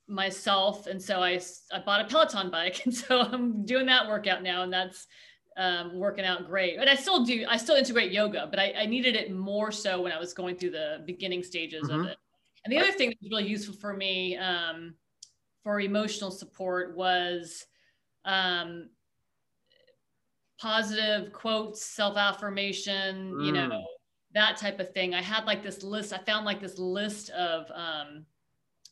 myself. 0.06 0.87
And 0.87 1.02
so 1.02 1.21
I, 1.21 1.40
I 1.73 1.80
bought 1.85 2.00
a 2.00 2.04
Peloton 2.04 2.50
bike. 2.50 2.83
And 2.85 2.95
so 2.95 3.23
I'm 3.23 3.64
doing 3.64 3.87
that 3.87 4.09
workout 4.09 4.45
now, 4.45 4.62
and 4.62 4.73
that's, 4.73 5.09
um, 5.56 5.99
working 5.99 6.25
out 6.25 6.47
great. 6.47 6.78
But 6.78 6.87
I 6.87 6.95
still 6.95 7.25
do, 7.25 7.45
I 7.49 7.56
still 7.56 7.76
integrate 7.76 8.12
yoga, 8.12 8.47
but 8.49 8.59
I, 8.59 8.75
I, 8.76 8.87
needed 8.87 9.16
it 9.16 9.33
more 9.33 9.73
so 9.73 10.02
when 10.02 10.12
I 10.12 10.18
was 10.18 10.35
going 10.35 10.54
through 10.56 10.73
the 10.73 11.02
beginning 11.06 11.42
stages 11.42 11.88
mm-hmm. 11.88 12.00
of 12.00 12.06
it. 12.09 12.18
And 12.66 12.73
the 12.73 12.80
other 12.80 12.90
thing 12.90 13.11
that 13.11 13.18
was 13.23 13.30
really 13.30 13.49
useful 13.49 13.76
for 13.76 13.94
me 13.94 14.37
um, 14.37 14.94
for 15.62 15.80
emotional 15.80 16.32
support 16.32 16.96
was 16.96 17.64
um, 18.25 18.88
positive 20.58 21.32
quotes, 21.32 21.85
self 21.85 22.16
affirmation, 22.16 23.35
mm. 23.35 23.46
you 23.46 23.52
know, 23.52 23.85
that 24.35 24.56
type 24.56 24.80
of 24.80 24.92
thing. 24.92 25.14
I 25.14 25.23
had 25.23 25.44
like 25.44 25.62
this 25.62 25.85
list, 25.85 26.12
I 26.12 26.18
found 26.18 26.44
like 26.44 26.61
this 26.61 26.76
list 26.76 27.30
of 27.30 27.70
um, 27.73 28.26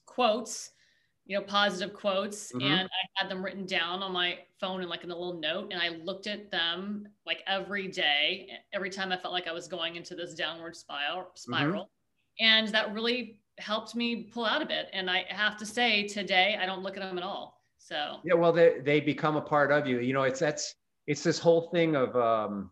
quotes, 0.07 0.71
you 1.27 1.37
know, 1.37 1.43
positive 1.45 1.97
quotes, 1.97 2.53
mm-hmm. 2.53 2.61
and 2.61 2.89
I 2.89 3.21
had 3.23 3.29
them 3.29 3.45
written 3.45 3.67
down 3.67 4.05
on 4.05 4.13
my 4.13 4.39
phone 4.61 4.83
and 4.83 4.89
like 4.89 5.03
in 5.03 5.11
a 5.11 5.17
little 5.17 5.41
note. 5.41 5.73
And 5.73 5.83
I 5.83 5.89
looked 6.05 6.29
at 6.29 6.49
them 6.53 7.09
like 7.27 7.43
every 7.49 7.89
day, 7.89 8.51
every 8.73 8.91
time 8.91 9.11
I 9.11 9.17
felt 9.17 9.35
like 9.35 9.49
I 9.49 9.53
was 9.53 9.67
going 9.67 9.97
into 9.97 10.15
this 10.15 10.33
downward 10.35 10.77
spiral. 10.77 11.33
spiral. 11.35 11.83
Mm-hmm. 12.41 12.45
And 12.45 12.69
that 12.69 12.93
really 12.95 13.41
helped 13.59 13.95
me 13.95 14.25
pull 14.25 14.45
out 14.45 14.63
of 14.63 14.71
it. 14.71 14.89
And 14.93 15.11
I 15.11 15.25
have 15.29 15.57
to 15.59 15.67
say, 15.67 16.07
today 16.07 16.59
I 16.61 16.67
don't 16.67 16.83
look 16.83 16.97
at 16.97 17.03
them 17.03 17.19
at 17.19 17.25
all. 17.25 17.61
So 17.79 18.19
yeah, 18.25 18.33
well, 18.35 18.53
they 18.53 18.79
they 18.81 19.01
become 19.01 19.37
a 19.37 19.43
part 19.43 19.71
of 19.71 19.87
you. 19.87 20.01
You 20.01 20.15
know, 20.15 20.23
it's 20.23 20.41
that's 20.41 20.75
it's 21.07 21.23
this 21.23 21.39
whole 21.39 21.69
thing 21.69 21.97
of 21.97 22.17
um, 22.17 22.71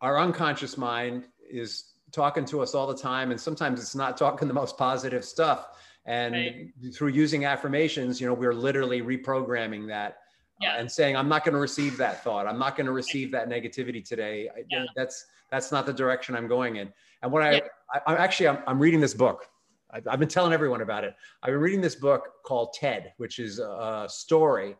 our 0.00 0.20
unconscious 0.20 0.78
mind 0.78 1.24
is 1.50 1.94
talking 2.12 2.44
to 2.44 2.60
us 2.60 2.76
all 2.76 2.86
the 2.86 2.96
time, 2.96 3.32
and 3.32 3.40
sometimes 3.40 3.80
it's 3.80 3.96
not 3.96 4.16
talking 4.16 4.46
the 4.46 4.54
most 4.54 4.78
positive 4.78 5.24
stuff. 5.24 5.68
And 6.06 6.34
right. 6.34 6.94
through 6.94 7.08
using 7.08 7.44
affirmations, 7.44 8.20
you 8.20 8.26
know, 8.26 8.34
we're 8.34 8.54
literally 8.54 9.02
reprogramming 9.02 9.86
that 9.88 10.12
uh, 10.12 10.14
yeah. 10.62 10.76
and 10.78 10.90
saying, 10.90 11.16
"I'm 11.16 11.28
not 11.28 11.44
going 11.44 11.54
to 11.54 11.60
receive 11.60 11.96
that 11.96 12.22
thought. 12.22 12.46
I'm 12.46 12.58
not 12.58 12.76
going 12.76 12.86
to 12.86 12.92
receive 12.92 13.32
that 13.32 13.48
negativity 13.48 14.04
today. 14.04 14.48
Yeah. 14.70 14.84
That's 14.94 15.26
that's 15.50 15.72
not 15.72 15.86
the 15.86 15.92
direction 15.92 16.36
I'm 16.36 16.46
going 16.46 16.76
in." 16.76 16.92
And 17.22 17.32
what 17.32 17.42
I, 17.42 17.52
yeah. 17.52 17.60
I, 18.06 18.12
am 18.12 18.18
actually 18.18 18.48
I'm, 18.48 18.58
I'm 18.66 18.78
reading 18.78 19.00
this 19.00 19.14
book. 19.14 19.46
I've, 19.92 20.06
I've 20.06 20.18
been 20.18 20.28
telling 20.28 20.52
everyone 20.52 20.82
about 20.82 21.04
it. 21.04 21.14
I've 21.42 21.52
been 21.52 21.60
reading 21.60 21.80
this 21.80 21.94
book 21.94 22.22
called 22.44 22.72
Ted, 22.74 23.12
which 23.16 23.38
is 23.38 23.58
a 23.58 24.06
story. 24.08 24.76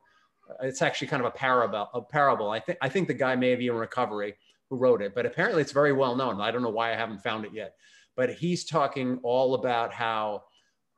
It's 0.62 0.82
actually 0.82 1.08
kind 1.08 1.20
of 1.20 1.26
a 1.26 1.36
parable. 1.36 1.88
A 1.94 2.02
parable. 2.02 2.50
I 2.50 2.60
think 2.60 2.78
I 2.80 2.88
think 2.88 3.08
the 3.08 3.14
guy 3.14 3.36
may 3.36 3.54
be 3.54 3.68
in 3.68 3.74
recovery 3.74 4.34
who 4.68 4.76
wrote 4.76 5.02
it, 5.02 5.14
but 5.14 5.26
apparently 5.26 5.62
it's 5.62 5.72
very 5.72 5.92
well 5.92 6.14
known. 6.16 6.40
I 6.40 6.50
don't 6.50 6.62
know 6.62 6.70
why 6.70 6.92
I 6.92 6.96
haven't 6.96 7.22
found 7.22 7.44
it 7.44 7.52
yet. 7.52 7.74
But 8.16 8.34
he's 8.34 8.64
talking 8.64 9.18
all 9.22 9.54
about 9.54 9.92
how 9.92 10.44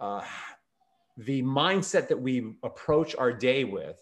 uh, 0.01 0.23
the 1.17 1.43
mindset 1.43 2.09
that 2.09 2.21
we 2.21 2.55
approach 2.63 3.15
our 3.17 3.33
day 3.33 3.65
with 3.65 4.01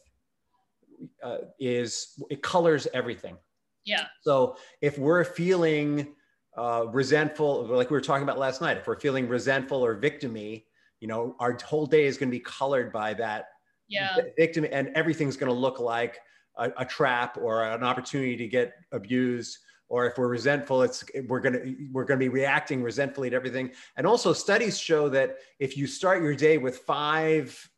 uh, 1.23 1.39
is 1.59 2.21
it 2.31 2.43
colors 2.43 2.87
everything. 2.93 3.37
Yeah. 3.85 4.07
So 4.23 4.57
if 4.81 4.99
we're 4.99 5.25
feeling 5.25 6.15
uh, 6.61 6.85
resentful, 6.89 7.65
like 7.65 7.89
we 7.89 7.95
were 7.95 8.03
talking 8.03 8.23
about 8.23 8.39
last 8.39 8.61
night, 8.61 8.77
if 8.77 8.87
we're 8.87 9.01
feeling 9.01 9.27
resentful 9.27 9.83
or 9.83 9.99
victimy, 9.99 10.65
you 11.01 11.09
know, 11.09 11.35
our 11.41 11.57
whole 11.65 11.87
day 11.87 12.05
is 12.05 12.19
going 12.19 12.29
to 12.29 12.37
be 12.37 12.41
colored 12.41 12.93
by 12.93 13.15
that 13.15 13.47
yeah. 13.89 14.15
victim, 14.37 14.67
and 14.71 14.91
everything's 14.95 15.39
going 15.39 15.51
to 15.51 15.59
look 15.59 15.81
like 15.81 16.19
a, 16.59 16.71
a, 16.77 16.85
trap 16.85 17.39
or 17.41 17.65
an 17.65 17.83
opportunity 17.83 18.37
to 18.37 18.47
get 18.47 18.75
abused. 18.93 19.57
Or 19.89 20.07
if 20.07 20.19
we're 20.19 20.29
resentful, 20.29 20.83
it's 20.83 21.03
we're 21.29 21.41
gonna 21.41 21.61
we're 21.93 22.05
gonna 22.05 22.19
be 22.19 22.29
reacting 22.29 22.83
resentfully 22.83 23.31
to 23.31 23.37
everything. 23.37 23.71
And 23.97 24.07
also, 24.07 24.35
studies 24.35 24.79
show 24.79 25.09
that 25.09 25.39
if 25.59 25.79
you 25.79 25.87
start 25.87 26.23
your 26.23 26.35
day 26.35 26.59
with 26.59 26.81
five 26.81 27.70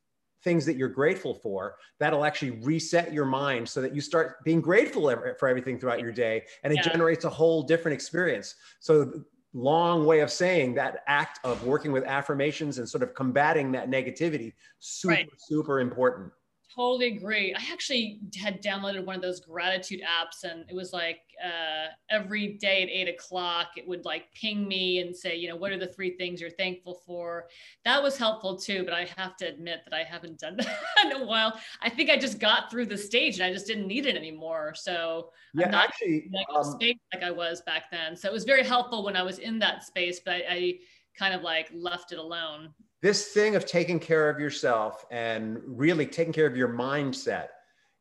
things 0.43 0.67
that 0.67 0.77
you're 0.77 0.89
grateful 0.89 1.35
for, 1.35 1.77
that'll 1.99 2.25
actually 2.25 2.51
reset 2.63 3.13
your 3.13 3.25
mind 3.25 3.69
so 3.69 3.81
that 3.81 3.95
you 3.95 4.01
start 4.01 4.43
being 4.45 4.61
grateful 4.61 5.11
for 5.39 5.49
everything 5.49 5.79
throughout 5.79 6.01
your 6.01 6.13
day 6.13 6.43
and 6.65 6.73
it 6.73 6.77
yeah. 6.77 6.93
generates 6.93 7.25
a 7.25 7.31
whole 7.31 7.63
different 7.63 7.95
experience. 7.95 8.57
So 8.81 9.25
long 9.55 10.07
way 10.07 10.21
of 10.21 10.31
saying 10.31 10.75
that 10.75 11.03
act 11.07 11.39
of 11.45 11.65
working 11.65 11.93
with 11.93 12.05
affirmations 12.05 12.79
and 12.79 12.89
sort 12.89 13.03
of 13.03 13.15
combating 13.15 13.71
that 13.73 13.91
negativity 13.91 14.53
super 14.79 15.15
right. 15.15 15.29
super 15.39 15.81
important 15.81 16.33
totally 16.75 17.17
agree. 17.17 17.55
I 17.55 17.73
actually 17.73 18.21
had 18.41 18.63
downloaded 18.63 19.05
one 19.05 19.17
of 19.17 19.23
those 19.23 19.41
gratitude 19.41 20.01
apps, 20.01 20.49
and 20.49 20.65
it 20.69 20.75
was 20.75 20.93
like 20.93 21.21
uh, 21.43 21.89
every 22.11 22.55
day 22.55 22.83
at 22.83 22.89
eight 22.89 23.09
o'clock, 23.09 23.69
it 23.77 23.87
would 23.87 24.05
like 24.05 24.33
ping 24.35 24.67
me 24.67 25.01
and 25.01 25.15
say, 25.15 25.37
you 25.37 25.49
know, 25.49 25.57
what 25.57 25.73
are 25.73 25.79
the 25.79 25.87
three 25.87 26.17
things 26.17 26.41
you're 26.41 26.51
thankful 26.51 27.01
for? 27.07 27.47
That 27.85 28.03
was 28.03 28.17
helpful 28.17 28.57
too, 28.57 28.85
but 28.85 28.95
I 28.95 29.09
have 29.17 29.37
to 29.39 29.47
admit 29.47 29.81
that 29.85 29.95
I 29.95 30.05
haven't 30.05 30.39
done 30.39 30.57
that 30.59 30.77
in 31.05 31.13
a 31.13 31.25
while. 31.25 31.59
I 31.83 31.89
think 31.89 32.11
I 32.11 32.17
just 32.17 32.39
got 32.39 32.71
through 32.71 32.87
the 32.87 32.99
stage 32.99 33.39
and 33.39 33.45
I 33.45 33.53
just 33.53 33.67
didn't 33.67 33.87
need 33.87 34.07
it 34.07 34.17
anymore. 34.17 34.75
So 34.77 35.31
yeah, 35.55 35.67
I'm 35.67 35.73
not 35.73 35.85
actually, 35.89 36.31
like, 36.33 36.47
um, 36.55 36.65
space 36.73 36.99
like 37.13 37.23
I 37.23 37.31
was 37.31 37.63
back 37.63 37.91
then. 37.91 38.17
So 38.17 38.29
it 38.29 38.33
was 38.33 38.45
very 38.45 38.65
helpful 38.65 39.05
when 39.05 39.17
I 39.17 39.23
was 39.23 39.39
in 39.39 39.59
that 39.61 39.85
space, 39.85 40.21
but 40.25 40.35
I, 40.35 40.45
I 40.49 40.75
kind 41.19 41.35
of 41.35 41.43
like 41.43 41.71
left 41.75 42.13
it 42.13 42.19
alone 42.19 42.71
this 43.03 43.29
thing 43.29 43.57
of 43.57 43.67
taking 43.67 43.99
care 43.99 44.31
of 44.31 44.41
yourself 44.41 45.05
and 45.11 45.61
really 45.67 46.07
taking 46.07 46.33
care 46.33 46.47
of 46.47 46.57
your 46.57 46.69
mindset 46.69 47.49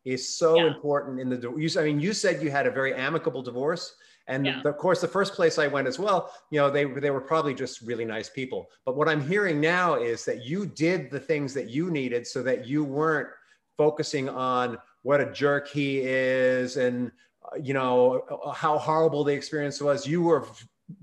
is 0.05 0.37
so 0.37 0.55
yeah. 0.55 0.67
important 0.67 1.19
in 1.19 1.29
the 1.29 1.53
you 1.57 1.69
I 1.79 1.83
mean 1.83 1.99
you 1.99 2.13
said 2.13 2.41
you 2.41 2.49
had 2.49 2.65
a 2.65 2.71
very 2.71 2.93
amicable 2.93 3.41
divorce 3.41 3.95
and 4.27 4.45
yeah. 4.45 4.61
of 4.63 4.77
course 4.77 5.01
the 5.01 5.07
first 5.07 5.33
place 5.33 5.59
I 5.59 5.67
went 5.67 5.87
as 5.87 5.99
well 5.99 6.33
you 6.49 6.59
know 6.59 6.69
they 6.69 6.85
they 6.85 7.11
were 7.11 7.21
probably 7.21 7.53
just 7.53 7.81
really 7.81 8.05
nice 8.05 8.29
people 8.29 8.69
but 8.85 8.95
what 8.95 9.09
I'm 9.09 9.27
hearing 9.27 9.59
now 9.59 9.95
is 9.95 10.23
that 10.25 10.45
you 10.45 10.65
did 10.65 11.11
the 11.11 11.19
things 11.19 11.53
that 11.55 11.69
you 11.69 11.91
needed 11.91 12.25
so 12.25 12.41
that 12.43 12.65
you 12.65 12.83
weren't 12.83 13.29
focusing 13.77 14.29
on 14.29 14.77
what 15.03 15.21
a 15.21 15.31
jerk 15.31 15.67
he 15.67 15.99
is 15.99 16.77
and 16.77 17.11
uh, 17.45 17.57
you 17.61 17.73
know 17.73 18.21
uh, 18.29 18.51
how 18.51 18.77
horrible 18.77 19.23
the 19.23 19.33
experience 19.33 19.81
was 19.81 20.07
you 20.07 20.21
were 20.23 20.47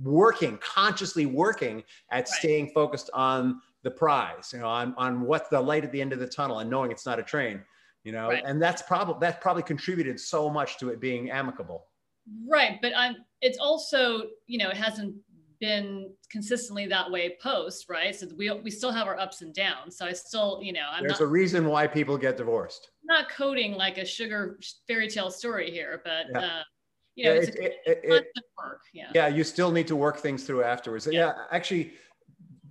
working 0.03 0.59
consciously 0.59 1.25
working 1.25 1.85
at 2.11 2.17
right. 2.19 2.29
staying 2.29 2.69
focused 2.75 3.11
on 3.15 3.61
the 3.85 3.91
prize, 3.91 4.51
you 4.53 4.59
know, 4.59 4.67
on, 4.67 4.95
on 4.99 5.21
what's 5.21 5.49
the 5.49 5.61
light 5.61 5.85
at 5.85 5.93
the 5.93 6.01
end 6.01 6.13
of 6.13 6.19
the 6.19 6.27
tunnel 6.27 6.59
and 6.59 6.69
knowing 6.69 6.91
it's 6.91 7.07
not 7.07 7.19
a 7.19 7.23
train, 7.23 7.61
you 8.05 8.13
know, 8.13 8.29
right. 8.29 8.43
and 8.45 8.61
that's 8.61 8.83
probably, 8.83 9.17
that 9.21 9.41
probably 9.41 9.63
contributed 9.63 10.19
so 10.19 10.51
much 10.51 10.79
to 10.79 10.89
it 10.89 11.01
being 11.01 11.31
amicable. 11.31 11.85
Right. 12.47 12.79
But 12.83 12.93
I'm, 12.97 13.17
it's 13.41 13.59
also, 13.59 14.25
you 14.47 14.59
know, 14.59 14.69
it 14.71 14.77
hasn't 14.77 15.15
been 15.61 16.11
consistently 16.31 16.87
that 16.87 17.11
way 17.11 17.37
post, 17.43 17.87
right? 17.89 18.15
So 18.15 18.27
we, 18.37 18.51
we 18.51 18.71
still 18.71 18.93
have 18.93 19.07
our 19.07 19.19
ups 19.19 19.43
and 19.43 19.55
downs. 19.55 19.97
So 19.97 20.07
I 20.07 20.13
still, 20.13 20.61
you 20.63 20.73
know, 20.73 20.87
I'm 20.93 21.03
There's 21.03 21.21
not, 21.21 21.27
a 21.27 21.29
reason 21.29 21.67
why 21.67 21.87
people 21.87 22.19
get 22.19 22.37
divorced. 22.37 22.91
not 23.05 23.29
coding 23.31 23.73
like 23.73 23.99
a 23.99 24.05
sugar 24.05 24.59
fairy 24.87 25.09
tale 25.09 25.31
story 25.31 25.71
here, 25.71 26.03
but, 26.05 26.27
yeah. 26.33 26.39
uh, 26.39 26.63
you 27.15 27.25
know, 27.25 27.33
yeah, 27.33 27.41
it's 27.41 27.49
it, 27.49 27.73
a, 27.87 27.91
it, 27.91 28.01
it, 28.05 28.45
work. 28.57 28.83
Yeah. 28.93 29.11
Yeah. 29.15 29.29
You 29.29 29.43
still 29.43 29.73
need 29.73 29.89
to 29.89 29.97
work 29.97 30.19
things 30.19 30.45
through 30.45 30.63
afterwards. 30.63 31.09
Yeah. 31.11 31.13
yeah 31.13 31.33
actually, 31.51 31.93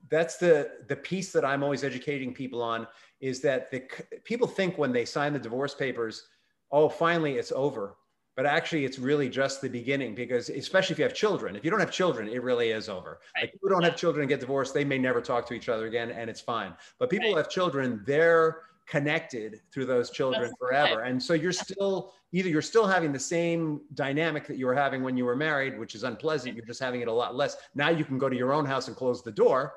that's 0.10 0.38
the 0.38 0.72
the 0.88 0.96
piece 0.96 1.32
that 1.32 1.46
I'm 1.46 1.64
always 1.64 1.84
educating 1.84 2.34
people 2.34 2.62
on 2.62 2.88
is 3.20 3.42
that 3.42 3.72
the 3.72 3.84
people 4.24 4.48
think 4.48 4.78
when 4.78 4.92
they 4.92 5.06
sign 5.06 5.34
the 5.34 5.40
divorce 5.40 5.74
papers, 5.74 6.28
oh, 6.72 6.90
finally 6.90 7.34
it's 7.38 7.52
over. 7.52 7.96
But 8.36 8.46
actually, 8.46 8.86
it's 8.86 9.00
really 9.00 9.30
just 9.30 9.62
the 9.62 9.70
beginning 9.70 10.14
because, 10.14 10.50
especially 10.50 10.94
if 10.94 11.00
you 11.00 11.06
have 11.06 11.16
children, 11.16 11.56
if 11.56 11.66
you 11.66 11.72
don't 11.72 11.80
have 11.80 11.92
children, 11.92 12.30
it 12.30 12.44
really 12.44 12.70
is 12.70 12.88
over. 12.88 13.20
Right. 13.36 13.46
Like 13.46 13.54
people 13.54 13.70
don't 13.70 13.84
have 13.84 13.96
children 13.96 14.22
and 14.22 14.30
get 14.30 14.40
divorced, 14.40 14.76
they 14.76 14.86
may 14.86 15.00
never 15.00 15.22
talk 15.22 15.48
to 15.48 15.56
each 15.56 15.70
other 15.70 15.88
again, 15.88 16.12
and 16.12 16.30
it's 16.30 16.40
fine. 16.40 16.74
But 17.00 17.10
people 17.10 17.26
right. 17.26 17.32
who 17.32 17.38
have 17.38 17.50
children, 17.50 18.04
they're 18.06 18.62
connected 18.86 19.60
through 19.74 19.86
those 19.86 20.12
children 20.12 20.52
forever. 20.60 21.02
And 21.02 21.22
so 21.22 21.34
you're 21.34 21.52
still 21.52 22.14
either 22.32 22.48
you're 22.48 22.62
still 22.62 22.86
having 22.86 23.12
the 23.12 23.20
same 23.20 23.82
dynamic 23.96 24.46
that 24.48 24.58
you 24.58 24.68
were 24.68 24.76
having 24.76 25.04
when 25.04 25.18
you 25.18 25.26
were 25.26 25.36
married, 25.36 25.78
which 25.80 25.96
is 25.96 26.04
unpleasant. 26.04 26.56
You're 26.56 26.66
just 26.66 26.80
having 26.80 27.02
it 27.02 27.08
a 27.08 27.12
lot 27.12 27.36
less. 27.36 27.58
Now 27.74 27.90
you 27.90 28.06
can 28.06 28.20
go 28.20 28.30
to 28.30 28.36
your 28.36 28.54
own 28.54 28.66
house 28.66 28.88
and 28.88 28.96
close 28.96 29.24
the 29.24 29.32
door 29.32 29.74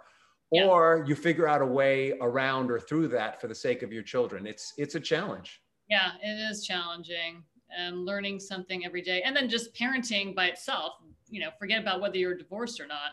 yeah. 0.52 0.64
or 0.64 1.04
you 1.06 1.14
figure 1.14 1.48
out 1.48 1.62
a 1.62 1.66
way 1.66 2.12
around 2.20 2.70
or 2.70 2.80
through 2.80 3.08
that 3.08 3.40
for 3.40 3.48
the 3.48 3.54
sake 3.54 3.82
of 3.82 3.92
your 3.92 4.02
children. 4.02 4.46
It's 4.46 4.74
it's 4.76 4.94
a 4.94 5.00
challenge. 5.00 5.60
Yeah 5.88 6.12
it 6.22 6.50
is 6.50 6.66
challenging 6.66 7.42
and 7.76 8.04
learning 8.04 8.40
something 8.40 8.84
every 8.84 9.02
day. 9.02 9.22
And 9.22 9.34
then 9.34 9.48
just 9.48 9.74
parenting 9.74 10.34
by 10.34 10.46
itself 10.46 10.94
you 11.28 11.40
know 11.40 11.50
forget 11.58 11.80
about 11.80 12.00
whether 12.00 12.16
you're 12.16 12.36
divorced 12.36 12.80
or 12.80 12.86
not. 12.86 13.12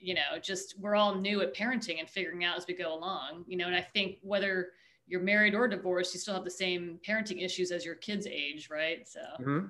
You 0.00 0.14
know 0.14 0.38
just 0.40 0.78
we're 0.78 0.94
all 0.94 1.14
new 1.14 1.40
at 1.42 1.54
parenting 1.54 1.98
and 1.98 2.08
figuring 2.08 2.44
out 2.44 2.56
as 2.56 2.66
we 2.68 2.74
go 2.74 2.94
along 2.94 3.44
you 3.48 3.56
know 3.56 3.66
and 3.66 3.74
i 3.74 3.82
think 3.82 4.18
whether 4.22 4.68
you're 5.08 5.20
married 5.20 5.56
or 5.56 5.66
divorced 5.66 6.14
you 6.14 6.20
still 6.20 6.34
have 6.34 6.44
the 6.44 6.50
same 6.50 7.00
parenting 7.06 7.42
issues 7.42 7.72
as 7.72 7.84
your 7.84 7.96
kids 7.96 8.26
age 8.26 8.68
right? 8.70 9.08
So 9.08 9.20
mm-hmm. 9.40 9.66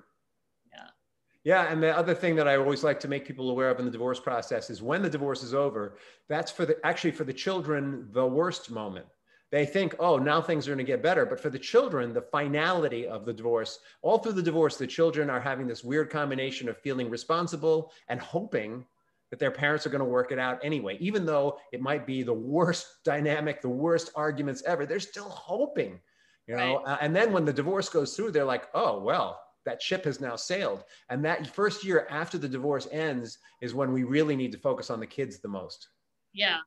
Yeah, 1.49 1.73
and 1.73 1.83
the 1.83 1.97
other 1.97 2.15
thing 2.15 2.37
that 2.37 2.47
I 2.47 2.57
always 2.57 2.85
like 2.85 3.01
to 3.01 3.09
make 3.09 3.25
people 3.25 3.49
aware 3.49 3.71
of 3.71 3.79
in 3.79 3.87
the 3.87 3.91
divorce 3.91 4.21
process 4.21 4.69
is 4.69 4.83
when 4.83 5.01
the 5.01 5.09
divorce 5.09 5.43
is 5.43 5.55
over, 5.55 5.97
that's 6.29 6.51
for 6.51 6.67
the 6.67 6.77
actually 6.85 7.13
for 7.13 7.25
the 7.25 7.33
children 7.33 8.07
the 8.13 8.27
worst 8.27 8.71
moment. 8.71 9.07
They 9.51 9.65
think, 9.65 9.95
oh, 9.99 10.19
now 10.19 10.43
things 10.43 10.69
are 10.69 10.73
going 10.73 10.85
to 10.85 10.93
get 10.93 11.03
better. 11.03 11.25
But 11.25 11.41
for 11.41 11.49
the 11.49 11.59
children, 11.59 12.13
the 12.13 12.21
finality 12.21 13.09
of 13.09 13.25
the 13.25 13.33
divorce, 13.33 13.79
all 14.03 14.19
through 14.19 14.35
the 14.35 14.43
divorce, 14.43 14.77
the 14.77 14.87
children 14.87 15.31
are 15.31 15.41
having 15.41 15.67
this 15.67 15.83
weird 15.83 16.11
combination 16.11 16.69
of 16.69 16.77
feeling 16.77 17.09
responsible 17.09 17.93
and 18.09 18.21
hoping 18.21 18.85
that 19.31 19.39
their 19.39 19.51
parents 19.51 19.87
are 19.87 19.91
going 19.91 20.05
to 20.05 20.05
work 20.05 20.33
it 20.33 20.39
out 20.39 20.63
anyway. 20.63 20.99
Even 21.01 21.25
though 21.25 21.59
it 21.73 21.81
might 21.81 22.07
be 22.07 22.23
the 22.23 22.35
worst 22.35 23.03
dynamic, 23.07 23.63
the 23.63 23.71
worst 23.71 24.11
arguments 24.15 24.63
ever, 24.67 24.85
they're 24.85 25.01
still 25.01 25.31
hoping, 25.31 25.99
you 26.47 26.57
know. 26.57 26.83
Right. 26.85 26.93
Uh, 26.93 26.99
and 27.01 27.17
then 27.17 27.33
when 27.33 27.47
the 27.47 27.55
divorce 27.55 27.89
goes 27.89 28.15
through, 28.15 28.33
they're 28.33 28.45
like, 28.45 28.69
oh, 28.75 29.01
well, 29.01 29.41
that 29.69 29.83
ship 29.83 30.07
has 30.07 30.19
now 30.19 30.35
sailed. 30.35 30.85
And 31.11 31.23
that 31.27 31.47
first 31.47 31.85
year 31.85 32.07
after 32.09 32.39
the 32.39 32.49
divorce 32.49 32.89
ends 32.91 33.37
is 33.61 33.75
when 33.75 33.93
we 33.93 34.03
really 34.03 34.35
need 34.35 34.51
to 34.53 34.59
focus 34.59 34.89
on 34.89 34.99
the 34.99 35.07
kids 35.07 35.41
the 35.41 35.49
most. 35.49 35.89
Yeah. 36.33 36.61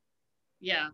Yeah. 0.59 0.89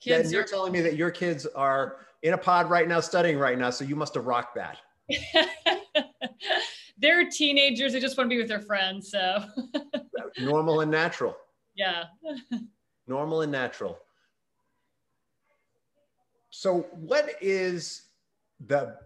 Kids 0.00 0.32
you're 0.32 0.44
are- 0.44 0.46
telling 0.46 0.72
me 0.72 0.80
that 0.80 0.96
your 0.96 1.10
kids 1.10 1.44
are 1.44 1.98
in 2.22 2.32
a 2.32 2.38
pod 2.38 2.70
right 2.70 2.88
now, 2.88 3.00
studying 3.00 3.38
right 3.38 3.58
now. 3.58 3.68
So 3.68 3.84
you 3.84 3.94
must 3.96 4.14
have 4.14 4.26
rocked 4.26 4.54
that. 4.54 4.78
They're 6.98 7.28
teenagers. 7.28 7.92
They 7.92 8.00
just 8.00 8.16
want 8.16 8.30
to 8.30 8.34
be 8.34 8.40
with 8.40 8.48
their 8.48 8.60
friends. 8.60 9.10
So 9.10 9.44
normal 10.38 10.80
and 10.80 10.90
natural. 10.90 11.36
Yeah. 11.74 12.04
normal 13.06 13.42
and 13.42 13.52
natural. 13.52 13.98
So 16.48 16.86
what 16.92 17.28
is 17.42 18.04
the 18.66 18.96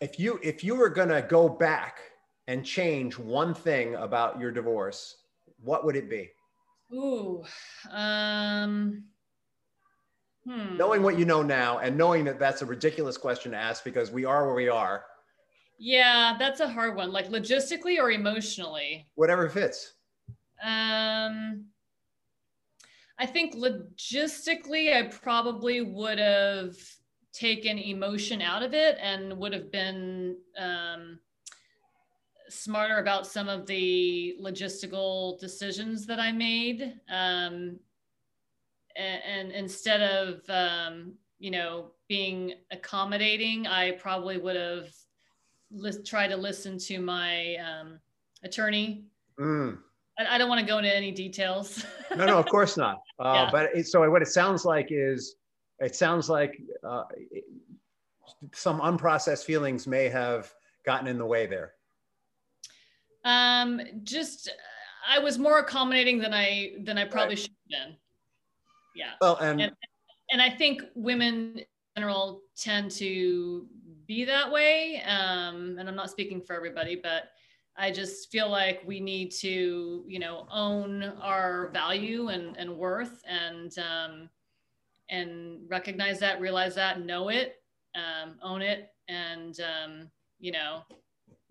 if 0.00 0.18
you 0.18 0.40
if 0.42 0.64
you 0.64 0.74
were 0.74 0.88
going 0.88 1.08
to 1.08 1.22
go 1.22 1.48
back 1.48 2.00
and 2.46 2.64
change 2.64 3.18
one 3.18 3.54
thing 3.54 3.94
about 3.96 4.40
your 4.40 4.50
divorce, 4.50 5.16
what 5.62 5.84
would 5.84 5.96
it 5.96 6.08
be? 6.08 6.30
Ooh, 6.92 7.44
um, 7.92 9.04
hmm. 10.44 10.76
knowing 10.76 11.02
what 11.02 11.18
you 11.18 11.24
know 11.24 11.42
now, 11.42 11.78
and 11.78 11.96
knowing 11.96 12.24
that 12.24 12.38
that's 12.38 12.62
a 12.62 12.66
ridiculous 12.66 13.16
question 13.16 13.52
to 13.52 13.58
ask 13.58 13.84
because 13.84 14.10
we 14.10 14.24
are 14.24 14.46
where 14.46 14.56
we 14.56 14.68
are. 14.68 15.04
Yeah, 15.78 16.36
that's 16.38 16.60
a 16.60 16.68
hard 16.68 16.96
one. 16.96 17.12
Like 17.12 17.28
logistically 17.28 17.98
or 17.98 18.10
emotionally? 18.10 19.06
Whatever 19.14 19.48
fits. 19.48 19.94
Um, 20.62 21.66
I 23.18 23.26
think 23.26 23.54
logistically, 23.54 24.94
I 24.94 25.08
probably 25.08 25.80
would 25.80 26.18
have 26.18 26.76
taken 27.32 27.78
emotion 27.78 28.42
out 28.42 28.62
of 28.62 28.74
it 28.74 28.96
and 29.00 29.36
would 29.38 29.52
have 29.52 29.70
been 29.70 30.36
um, 30.58 31.18
smarter 32.48 32.98
about 32.98 33.26
some 33.26 33.48
of 33.48 33.66
the 33.66 34.36
logistical 34.40 35.38
decisions 35.38 36.06
that 36.06 36.18
I 36.18 36.32
made. 36.32 36.94
Um, 37.08 37.78
and, 38.96 39.22
and, 39.24 39.52
instead 39.52 40.02
of, 40.02 40.42
um, 40.48 41.14
you 41.38 41.50
know, 41.50 41.92
being 42.08 42.54
accommodating, 42.72 43.66
I 43.66 43.92
probably 43.92 44.36
would 44.36 44.56
have 44.56 44.88
li- 45.70 46.02
tried 46.04 46.28
to 46.28 46.36
listen 46.36 46.76
to 46.78 46.98
my 46.98 47.56
um, 47.56 48.00
attorney. 48.42 49.04
Mm. 49.38 49.78
I, 50.18 50.34
I, 50.34 50.38
don't 50.38 50.48
want 50.48 50.60
to 50.60 50.66
go 50.66 50.78
into 50.78 50.94
any 50.94 51.12
details. 51.12 51.84
no, 52.16 52.26
no, 52.26 52.38
of 52.38 52.46
course 52.46 52.76
not. 52.76 52.98
Uh, 53.20 53.32
yeah. 53.34 53.48
But 53.52 53.76
it, 53.76 53.86
so 53.86 54.08
what 54.10 54.22
it 54.22 54.28
sounds 54.28 54.64
like 54.64 54.86
is, 54.88 55.36
it 55.80 55.96
sounds 55.96 56.28
like 56.28 56.60
uh, 56.84 57.04
some 58.52 58.80
unprocessed 58.80 59.44
feelings 59.44 59.86
may 59.86 60.08
have 60.08 60.52
gotten 60.84 61.06
in 61.06 61.18
the 61.18 61.26
way 61.26 61.46
there. 61.46 61.72
Um, 63.24 63.80
just 64.02 64.50
I 65.08 65.18
was 65.18 65.38
more 65.38 65.58
accommodating 65.58 66.18
than 66.18 66.32
I 66.32 66.72
than 66.84 66.98
I 66.98 67.04
probably 67.04 67.34
right. 67.34 67.38
should 67.38 67.50
have 67.70 67.88
been. 67.88 67.96
Yeah. 68.94 69.12
Well, 69.20 69.36
and, 69.36 69.60
and 69.60 69.72
and 70.30 70.42
I 70.42 70.50
think 70.50 70.82
women 70.94 71.58
in 71.58 71.64
general 71.96 72.42
tend 72.56 72.90
to 72.92 73.66
be 74.06 74.24
that 74.24 74.50
way. 74.50 75.02
Um, 75.06 75.76
and 75.78 75.88
I'm 75.88 75.96
not 75.96 76.10
speaking 76.10 76.40
for 76.40 76.54
everybody, 76.54 76.96
but 76.96 77.30
I 77.76 77.90
just 77.90 78.30
feel 78.30 78.50
like 78.50 78.82
we 78.84 79.00
need 79.00 79.30
to, 79.40 80.04
you 80.06 80.18
know, 80.18 80.46
own 80.52 81.02
our 81.22 81.68
value 81.68 82.28
and, 82.28 82.56
and 82.56 82.76
worth 82.76 83.22
and 83.26 83.72
um, 83.78 84.28
and 85.10 85.60
recognize 85.68 86.18
that, 86.20 86.40
realize 86.40 86.74
that, 86.76 87.04
know 87.04 87.28
it, 87.28 87.56
um, 87.94 88.36
own 88.42 88.62
it, 88.62 88.90
and 89.08 89.58
um, 89.60 90.10
you 90.38 90.52
know, 90.52 90.82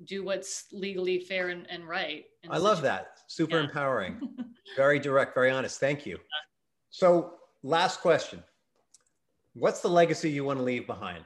do 0.06 0.24
what's 0.24 0.66
legally 0.72 1.20
fair 1.20 1.50
and, 1.50 1.70
and 1.70 1.88
right. 1.88 2.26
I 2.50 2.58
love 2.58 2.82
that. 2.82 3.20
Super 3.28 3.58
yeah. 3.58 3.66
empowering. 3.66 4.20
very 4.76 5.00
direct, 5.00 5.36
very 5.36 5.52
honest. 5.52 5.80
Thank 5.80 6.06
you. 6.06 6.18
So, 6.90 7.34
last 7.64 8.00
question 8.02 8.44
What's 9.54 9.82
the 9.82 9.90
legacy 9.90 10.30
you 10.30 10.44
want 10.44 10.60
to 10.60 10.64
leave 10.64 10.88
behind? 10.88 11.26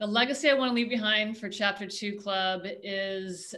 The 0.00 0.06
legacy 0.06 0.48
I 0.48 0.54
want 0.54 0.70
to 0.70 0.74
leave 0.74 0.88
behind 0.88 1.36
for 1.36 1.48
Chapter 1.48 1.86
Two 1.86 2.16
Club 2.16 2.62
is, 2.64 3.54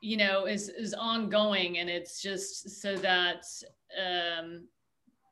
you 0.00 0.16
know, 0.16 0.46
is 0.46 0.68
is 0.68 0.92
ongoing, 0.92 1.78
and 1.78 1.88
it's 1.88 2.20
just 2.20 2.82
so 2.82 2.96
that 2.96 3.44
um, 3.96 4.66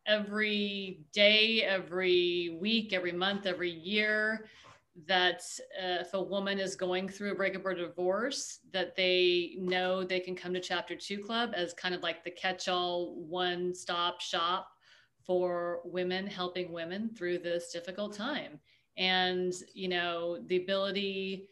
every 0.06 1.00
day, 1.12 1.62
every 1.62 2.58
week, 2.60 2.92
every 2.92 3.12
month, 3.12 3.46
every 3.46 3.70
year, 3.70 4.46
that 5.06 5.42
uh, 5.82 6.02
if 6.02 6.14
a 6.14 6.22
woman 6.22 6.58
is 6.58 6.76
going 6.76 7.08
through 7.08 7.32
a 7.32 7.34
breakup 7.34 7.66
or 7.66 7.74
divorce, 7.74 8.60
that 8.72 8.94
they 8.94 9.56
know 9.58 10.04
they 10.04 10.20
can 10.20 10.36
come 10.36 10.54
to 10.54 10.60
Chapter 10.60 10.94
Two 10.94 11.18
Club 11.18 11.52
as 11.54 11.74
kind 11.74 11.94
of 11.94 12.02
like 12.02 12.22
the 12.22 12.30
catch-all 12.30 13.16
one-stop 13.16 14.20
shop 14.20 14.68
for 15.26 15.80
women 15.84 16.26
helping 16.26 16.70
women 16.70 17.10
through 17.16 17.38
this 17.38 17.72
difficult 17.72 18.14
time. 18.14 18.60
And 18.96 19.52
you 19.72 19.88
know 19.88 20.38
the 20.46 20.62
ability 20.62 21.48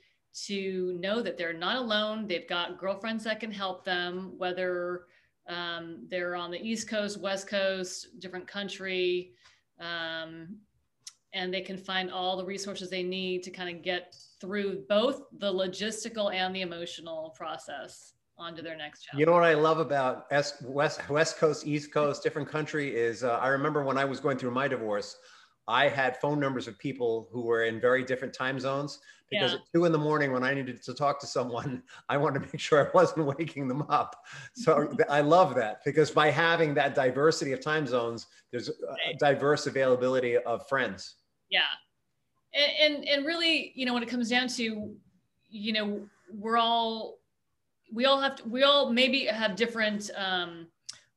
to 0.46 0.96
know 1.00 1.20
that 1.20 1.36
they're 1.36 1.52
not 1.52 1.76
alone. 1.76 2.26
They've 2.26 2.48
got 2.48 2.78
girlfriends 2.78 3.24
that 3.24 3.40
can 3.40 3.50
help 3.50 3.84
them, 3.84 4.34
whether 4.38 5.06
um, 5.48 6.06
they're 6.08 6.36
on 6.36 6.50
the 6.50 6.60
East 6.60 6.88
Coast, 6.88 7.20
West 7.20 7.46
Coast, 7.46 8.20
different 8.20 8.46
country. 8.46 9.32
Um, 9.80 10.58
and 11.34 11.52
they 11.52 11.62
can 11.62 11.78
find 11.78 12.10
all 12.10 12.36
the 12.36 12.44
resources 12.44 12.90
they 12.90 13.02
need 13.02 13.42
to 13.42 13.50
kind 13.50 13.74
of 13.74 13.82
get 13.82 14.14
through 14.40 14.84
both 14.88 15.22
the 15.38 15.50
logistical 15.50 16.32
and 16.32 16.54
the 16.54 16.60
emotional 16.60 17.34
process 17.36 18.12
onto 18.38 18.62
their 18.62 18.76
next 18.76 19.02
chapter. 19.04 19.18
You 19.18 19.26
know 19.26 19.32
what 19.32 19.44
I 19.44 19.54
love 19.54 19.78
about 19.78 20.26
West 20.30 21.08
West 21.08 21.38
Coast, 21.38 21.66
East 21.66 21.92
Coast, 21.92 22.22
different 22.22 22.48
country 22.48 22.94
is 22.94 23.24
uh, 23.24 23.38
I 23.40 23.48
remember 23.48 23.84
when 23.84 23.96
I 23.96 24.04
was 24.04 24.20
going 24.20 24.36
through 24.36 24.50
my 24.50 24.68
divorce, 24.68 25.16
I 25.68 25.88
had 25.88 26.16
phone 26.20 26.40
numbers 26.40 26.68
of 26.68 26.78
people 26.78 27.28
who 27.32 27.42
were 27.42 27.64
in 27.64 27.80
very 27.80 28.04
different 28.04 28.34
time 28.34 28.58
zones 28.58 28.98
because 29.30 29.52
yeah. 29.52 29.58
at 29.58 29.64
two 29.72 29.84
in 29.84 29.92
the 29.92 29.98
morning 29.98 30.32
when 30.32 30.44
I 30.44 30.52
needed 30.52 30.82
to 30.82 30.92
talk 30.94 31.18
to 31.20 31.26
someone, 31.26 31.82
I 32.08 32.16
wanted 32.16 32.40
to 32.40 32.46
make 32.46 32.60
sure 32.60 32.86
I 32.86 32.90
wasn't 32.92 33.26
waking 33.38 33.68
them 33.68 33.82
up. 33.88 34.16
So 34.54 34.92
I 35.08 35.20
love 35.20 35.54
that 35.54 35.84
because 35.84 36.10
by 36.10 36.30
having 36.30 36.74
that 36.74 36.94
diversity 36.94 37.52
of 37.52 37.60
time 37.60 37.86
zones, 37.86 38.26
there's 38.50 38.68
a 38.68 39.14
diverse 39.18 39.66
availability 39.66 40.36
of 40.36 40.68
friends 40.68 41.16
yeah 41.52 41.60
and, 42.54 42.96
and 42.96 43.08
and 43.08 43.26
really 43.26 43.72
you 43.76 43.86
know 43.86 43.94
when 43.94 44.02
it 44.02 44.08
comes 44.08 44.28
down 44.28 44.48
to 44.48 44.92
you 45.48 45.72
know 45.72 46.00
we're 46.34 46.56
all 46.56 47.18
we 47.92 48.06
all 48.06 48.20
have 48.20 48.36
to 48.36 48.48
we 48.48 48.64
all 48.64 48.90
maybe 48.90 49.26
have 49.26 49.54
different 49.54 50.10
um, 50.16 50.66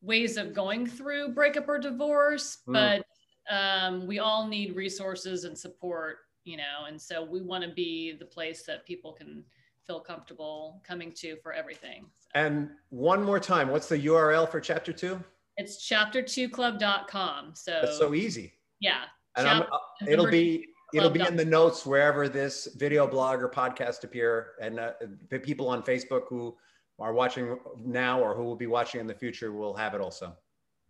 ways 0.01 0.37
of 0.37 0.53
going 0.53 0.85
through 0.85 1.29
breakup 1.29 1.67
or 1.67 1.79
divorce 1.79 2.57
mm. 2.67 2.73
but 2.73 3.05
um, 3.49 4.07
we 4.07 4.19
all 4.19 4.47
need 4.47 4.75
resources 4.75 5.43
and 5.43 5.57
support 5.57 6.19
you 6.43 6.57
know 6.57 6.85
and 6.87 7.01
so 7.01 7.23
we 7.23 7.41
want 7.41 7.63
to 7.63 7.69
be 7.69 8.15
the 8.17 8.25
place 8.25 8.63
that 8.63 8.85
people 8.85 9.11
can 9.11 9.43
feel 9.85 9.99
comfortable 9.99 10.81
coming 10.85 11.11
to 11.11 11.35
for 11.37 11.53
everything. 11.53 12.05
So. 12.19 12.27
and 12.35 12.69
one 12.89 13.23
more 13.23 13.39
time 13.39 13.69
what's 13.69 13.87
the 13.87 13.99
url 14.07 14.49
for 14.49 14.59
chapter 14.59 14.91
two? 14.91 15.23
It's 15.57 15.89
chapter2club.com 15.89 17.51
so. 17.53 17.81
It's 17.83 17.97
so 17.97 18.13
easy. 18.13 18.53
Yeah. 18.79 19.03
And 19.37 19.47
I'm, 19.47 19.61
uh, 19.61 19.65
it'll 20.07 20.29
be 20.29 20.67
it'll 20.93 21.09
be 21.09 21.21
in 21.21 21.35
the 21.35 21.45
notes 21.45 21.85
wherever 21.85 22.27
this 22.29 22.67
video 22.75 23.07
blog 23.07 23.41
or 23.41 23.49
podcast 23.49 24.03
appear. 24.03 24.53
And 24.61 24.79
uh, 24.79 24.91
the 25.29 25.39
people 25.39 25.67
on 25.67 25.81
facebook 25.81 26.23
who 26.29 26.55
are 26.99 27.13
watching 27.13 27.57
now 27.83 28.21
or 28.21 28.35
who 28.35 28.43
will 28.43 28.55
be 28.55 28.67
watching 28.67 29.01
in 29.01 29.07
the 29.07 29.13
future 29.13 29.51
will 29.51 29.75
have 29.75 29.93
it 29.93 30.01
also. 30.01 30.35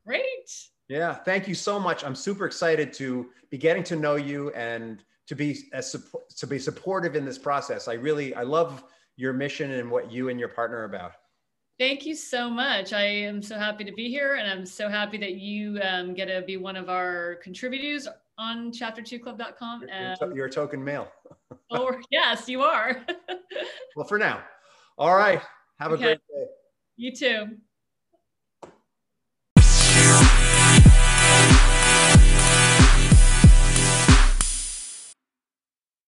Great 0.06 0.50
yeah 0.88 1.14
thank 1.14 1.48
you 1.48 1.56
so 1.56 1.80
much 1.80 2.04
i'm 2.04 2.16
super 2.16 2.46
excited 2.46 2.94
to 2.94 3.30
be 3.50 3.58
getting 3.58 3.84
to 3.84 3.96
know 3.96 4.16
you 4.16 4.52
and 4.52 5.04
to 5.28 5.36
be 5.36 5.58
as 5.74 5.96
to 6.36 6.48
be 6.48 6.60
supportive 6.60 7.16
in 7.16 7.26
this 7.26 7.38
process 7.38 7.88
i 7.88 7.94
really 7.94 8.34
i 8.36 8.44
love 8.44 8.84
your 9.18 9.34
mission 9.34 9.72
and 9.72 9.90
what 9.90 10.12
you 10.12 10.30
and 10.30 10.40
your 10.40 10.50
partner 10.50 10.78
are 10.78 10.86
about 10.86 11.14
Thank 11.78 12.06
you 12.06 12.16
so 12.16 12.50
much. 12.50 12.94
I 12.94 13.04
am 13.04 13.42
so 13.42 13.60
happy 13.60 13.84
to 13.84 13.92
be 13.92 14.08
here, 14.10 14.36
and 14.36 14.50
I'm 14.50 14.66
so 14.66 14.88
happy 14.88 15.18
that 15.18 15.34
you 15.34 15.78
um, 15.82 16.14
get 16.14 16.28
to 16.28 16.42
be 16.42 16.56
one 16.56 16.78
of 16.78 16.88
our 16.88 17.36
contributors 17.44 18.08
on 18.38 18.72
chapter2club.com. 18.72 19.86
And 19.92 20.18
you're, 20.22 20.36
you're 20.36 20.46
a 20.46 20.50
token 20.50 20.82
male. 20.82 21.12
oh, 21.72 21.94
yes, 22.10 22.48
you 22.48 22.62
are. 22.62 23.06
well, 23.96 24.08
for 24.08 24.18
now. 24.18 24.42
All 24.98 25.16
right. 25.16 25.42
Have 25.80 25.92
a 25.92 25.96
okay. 25.96 26.04
great 26.04 26.20
day. 26.30 26.46
You 26.96 27.12
too. 27.14 27.58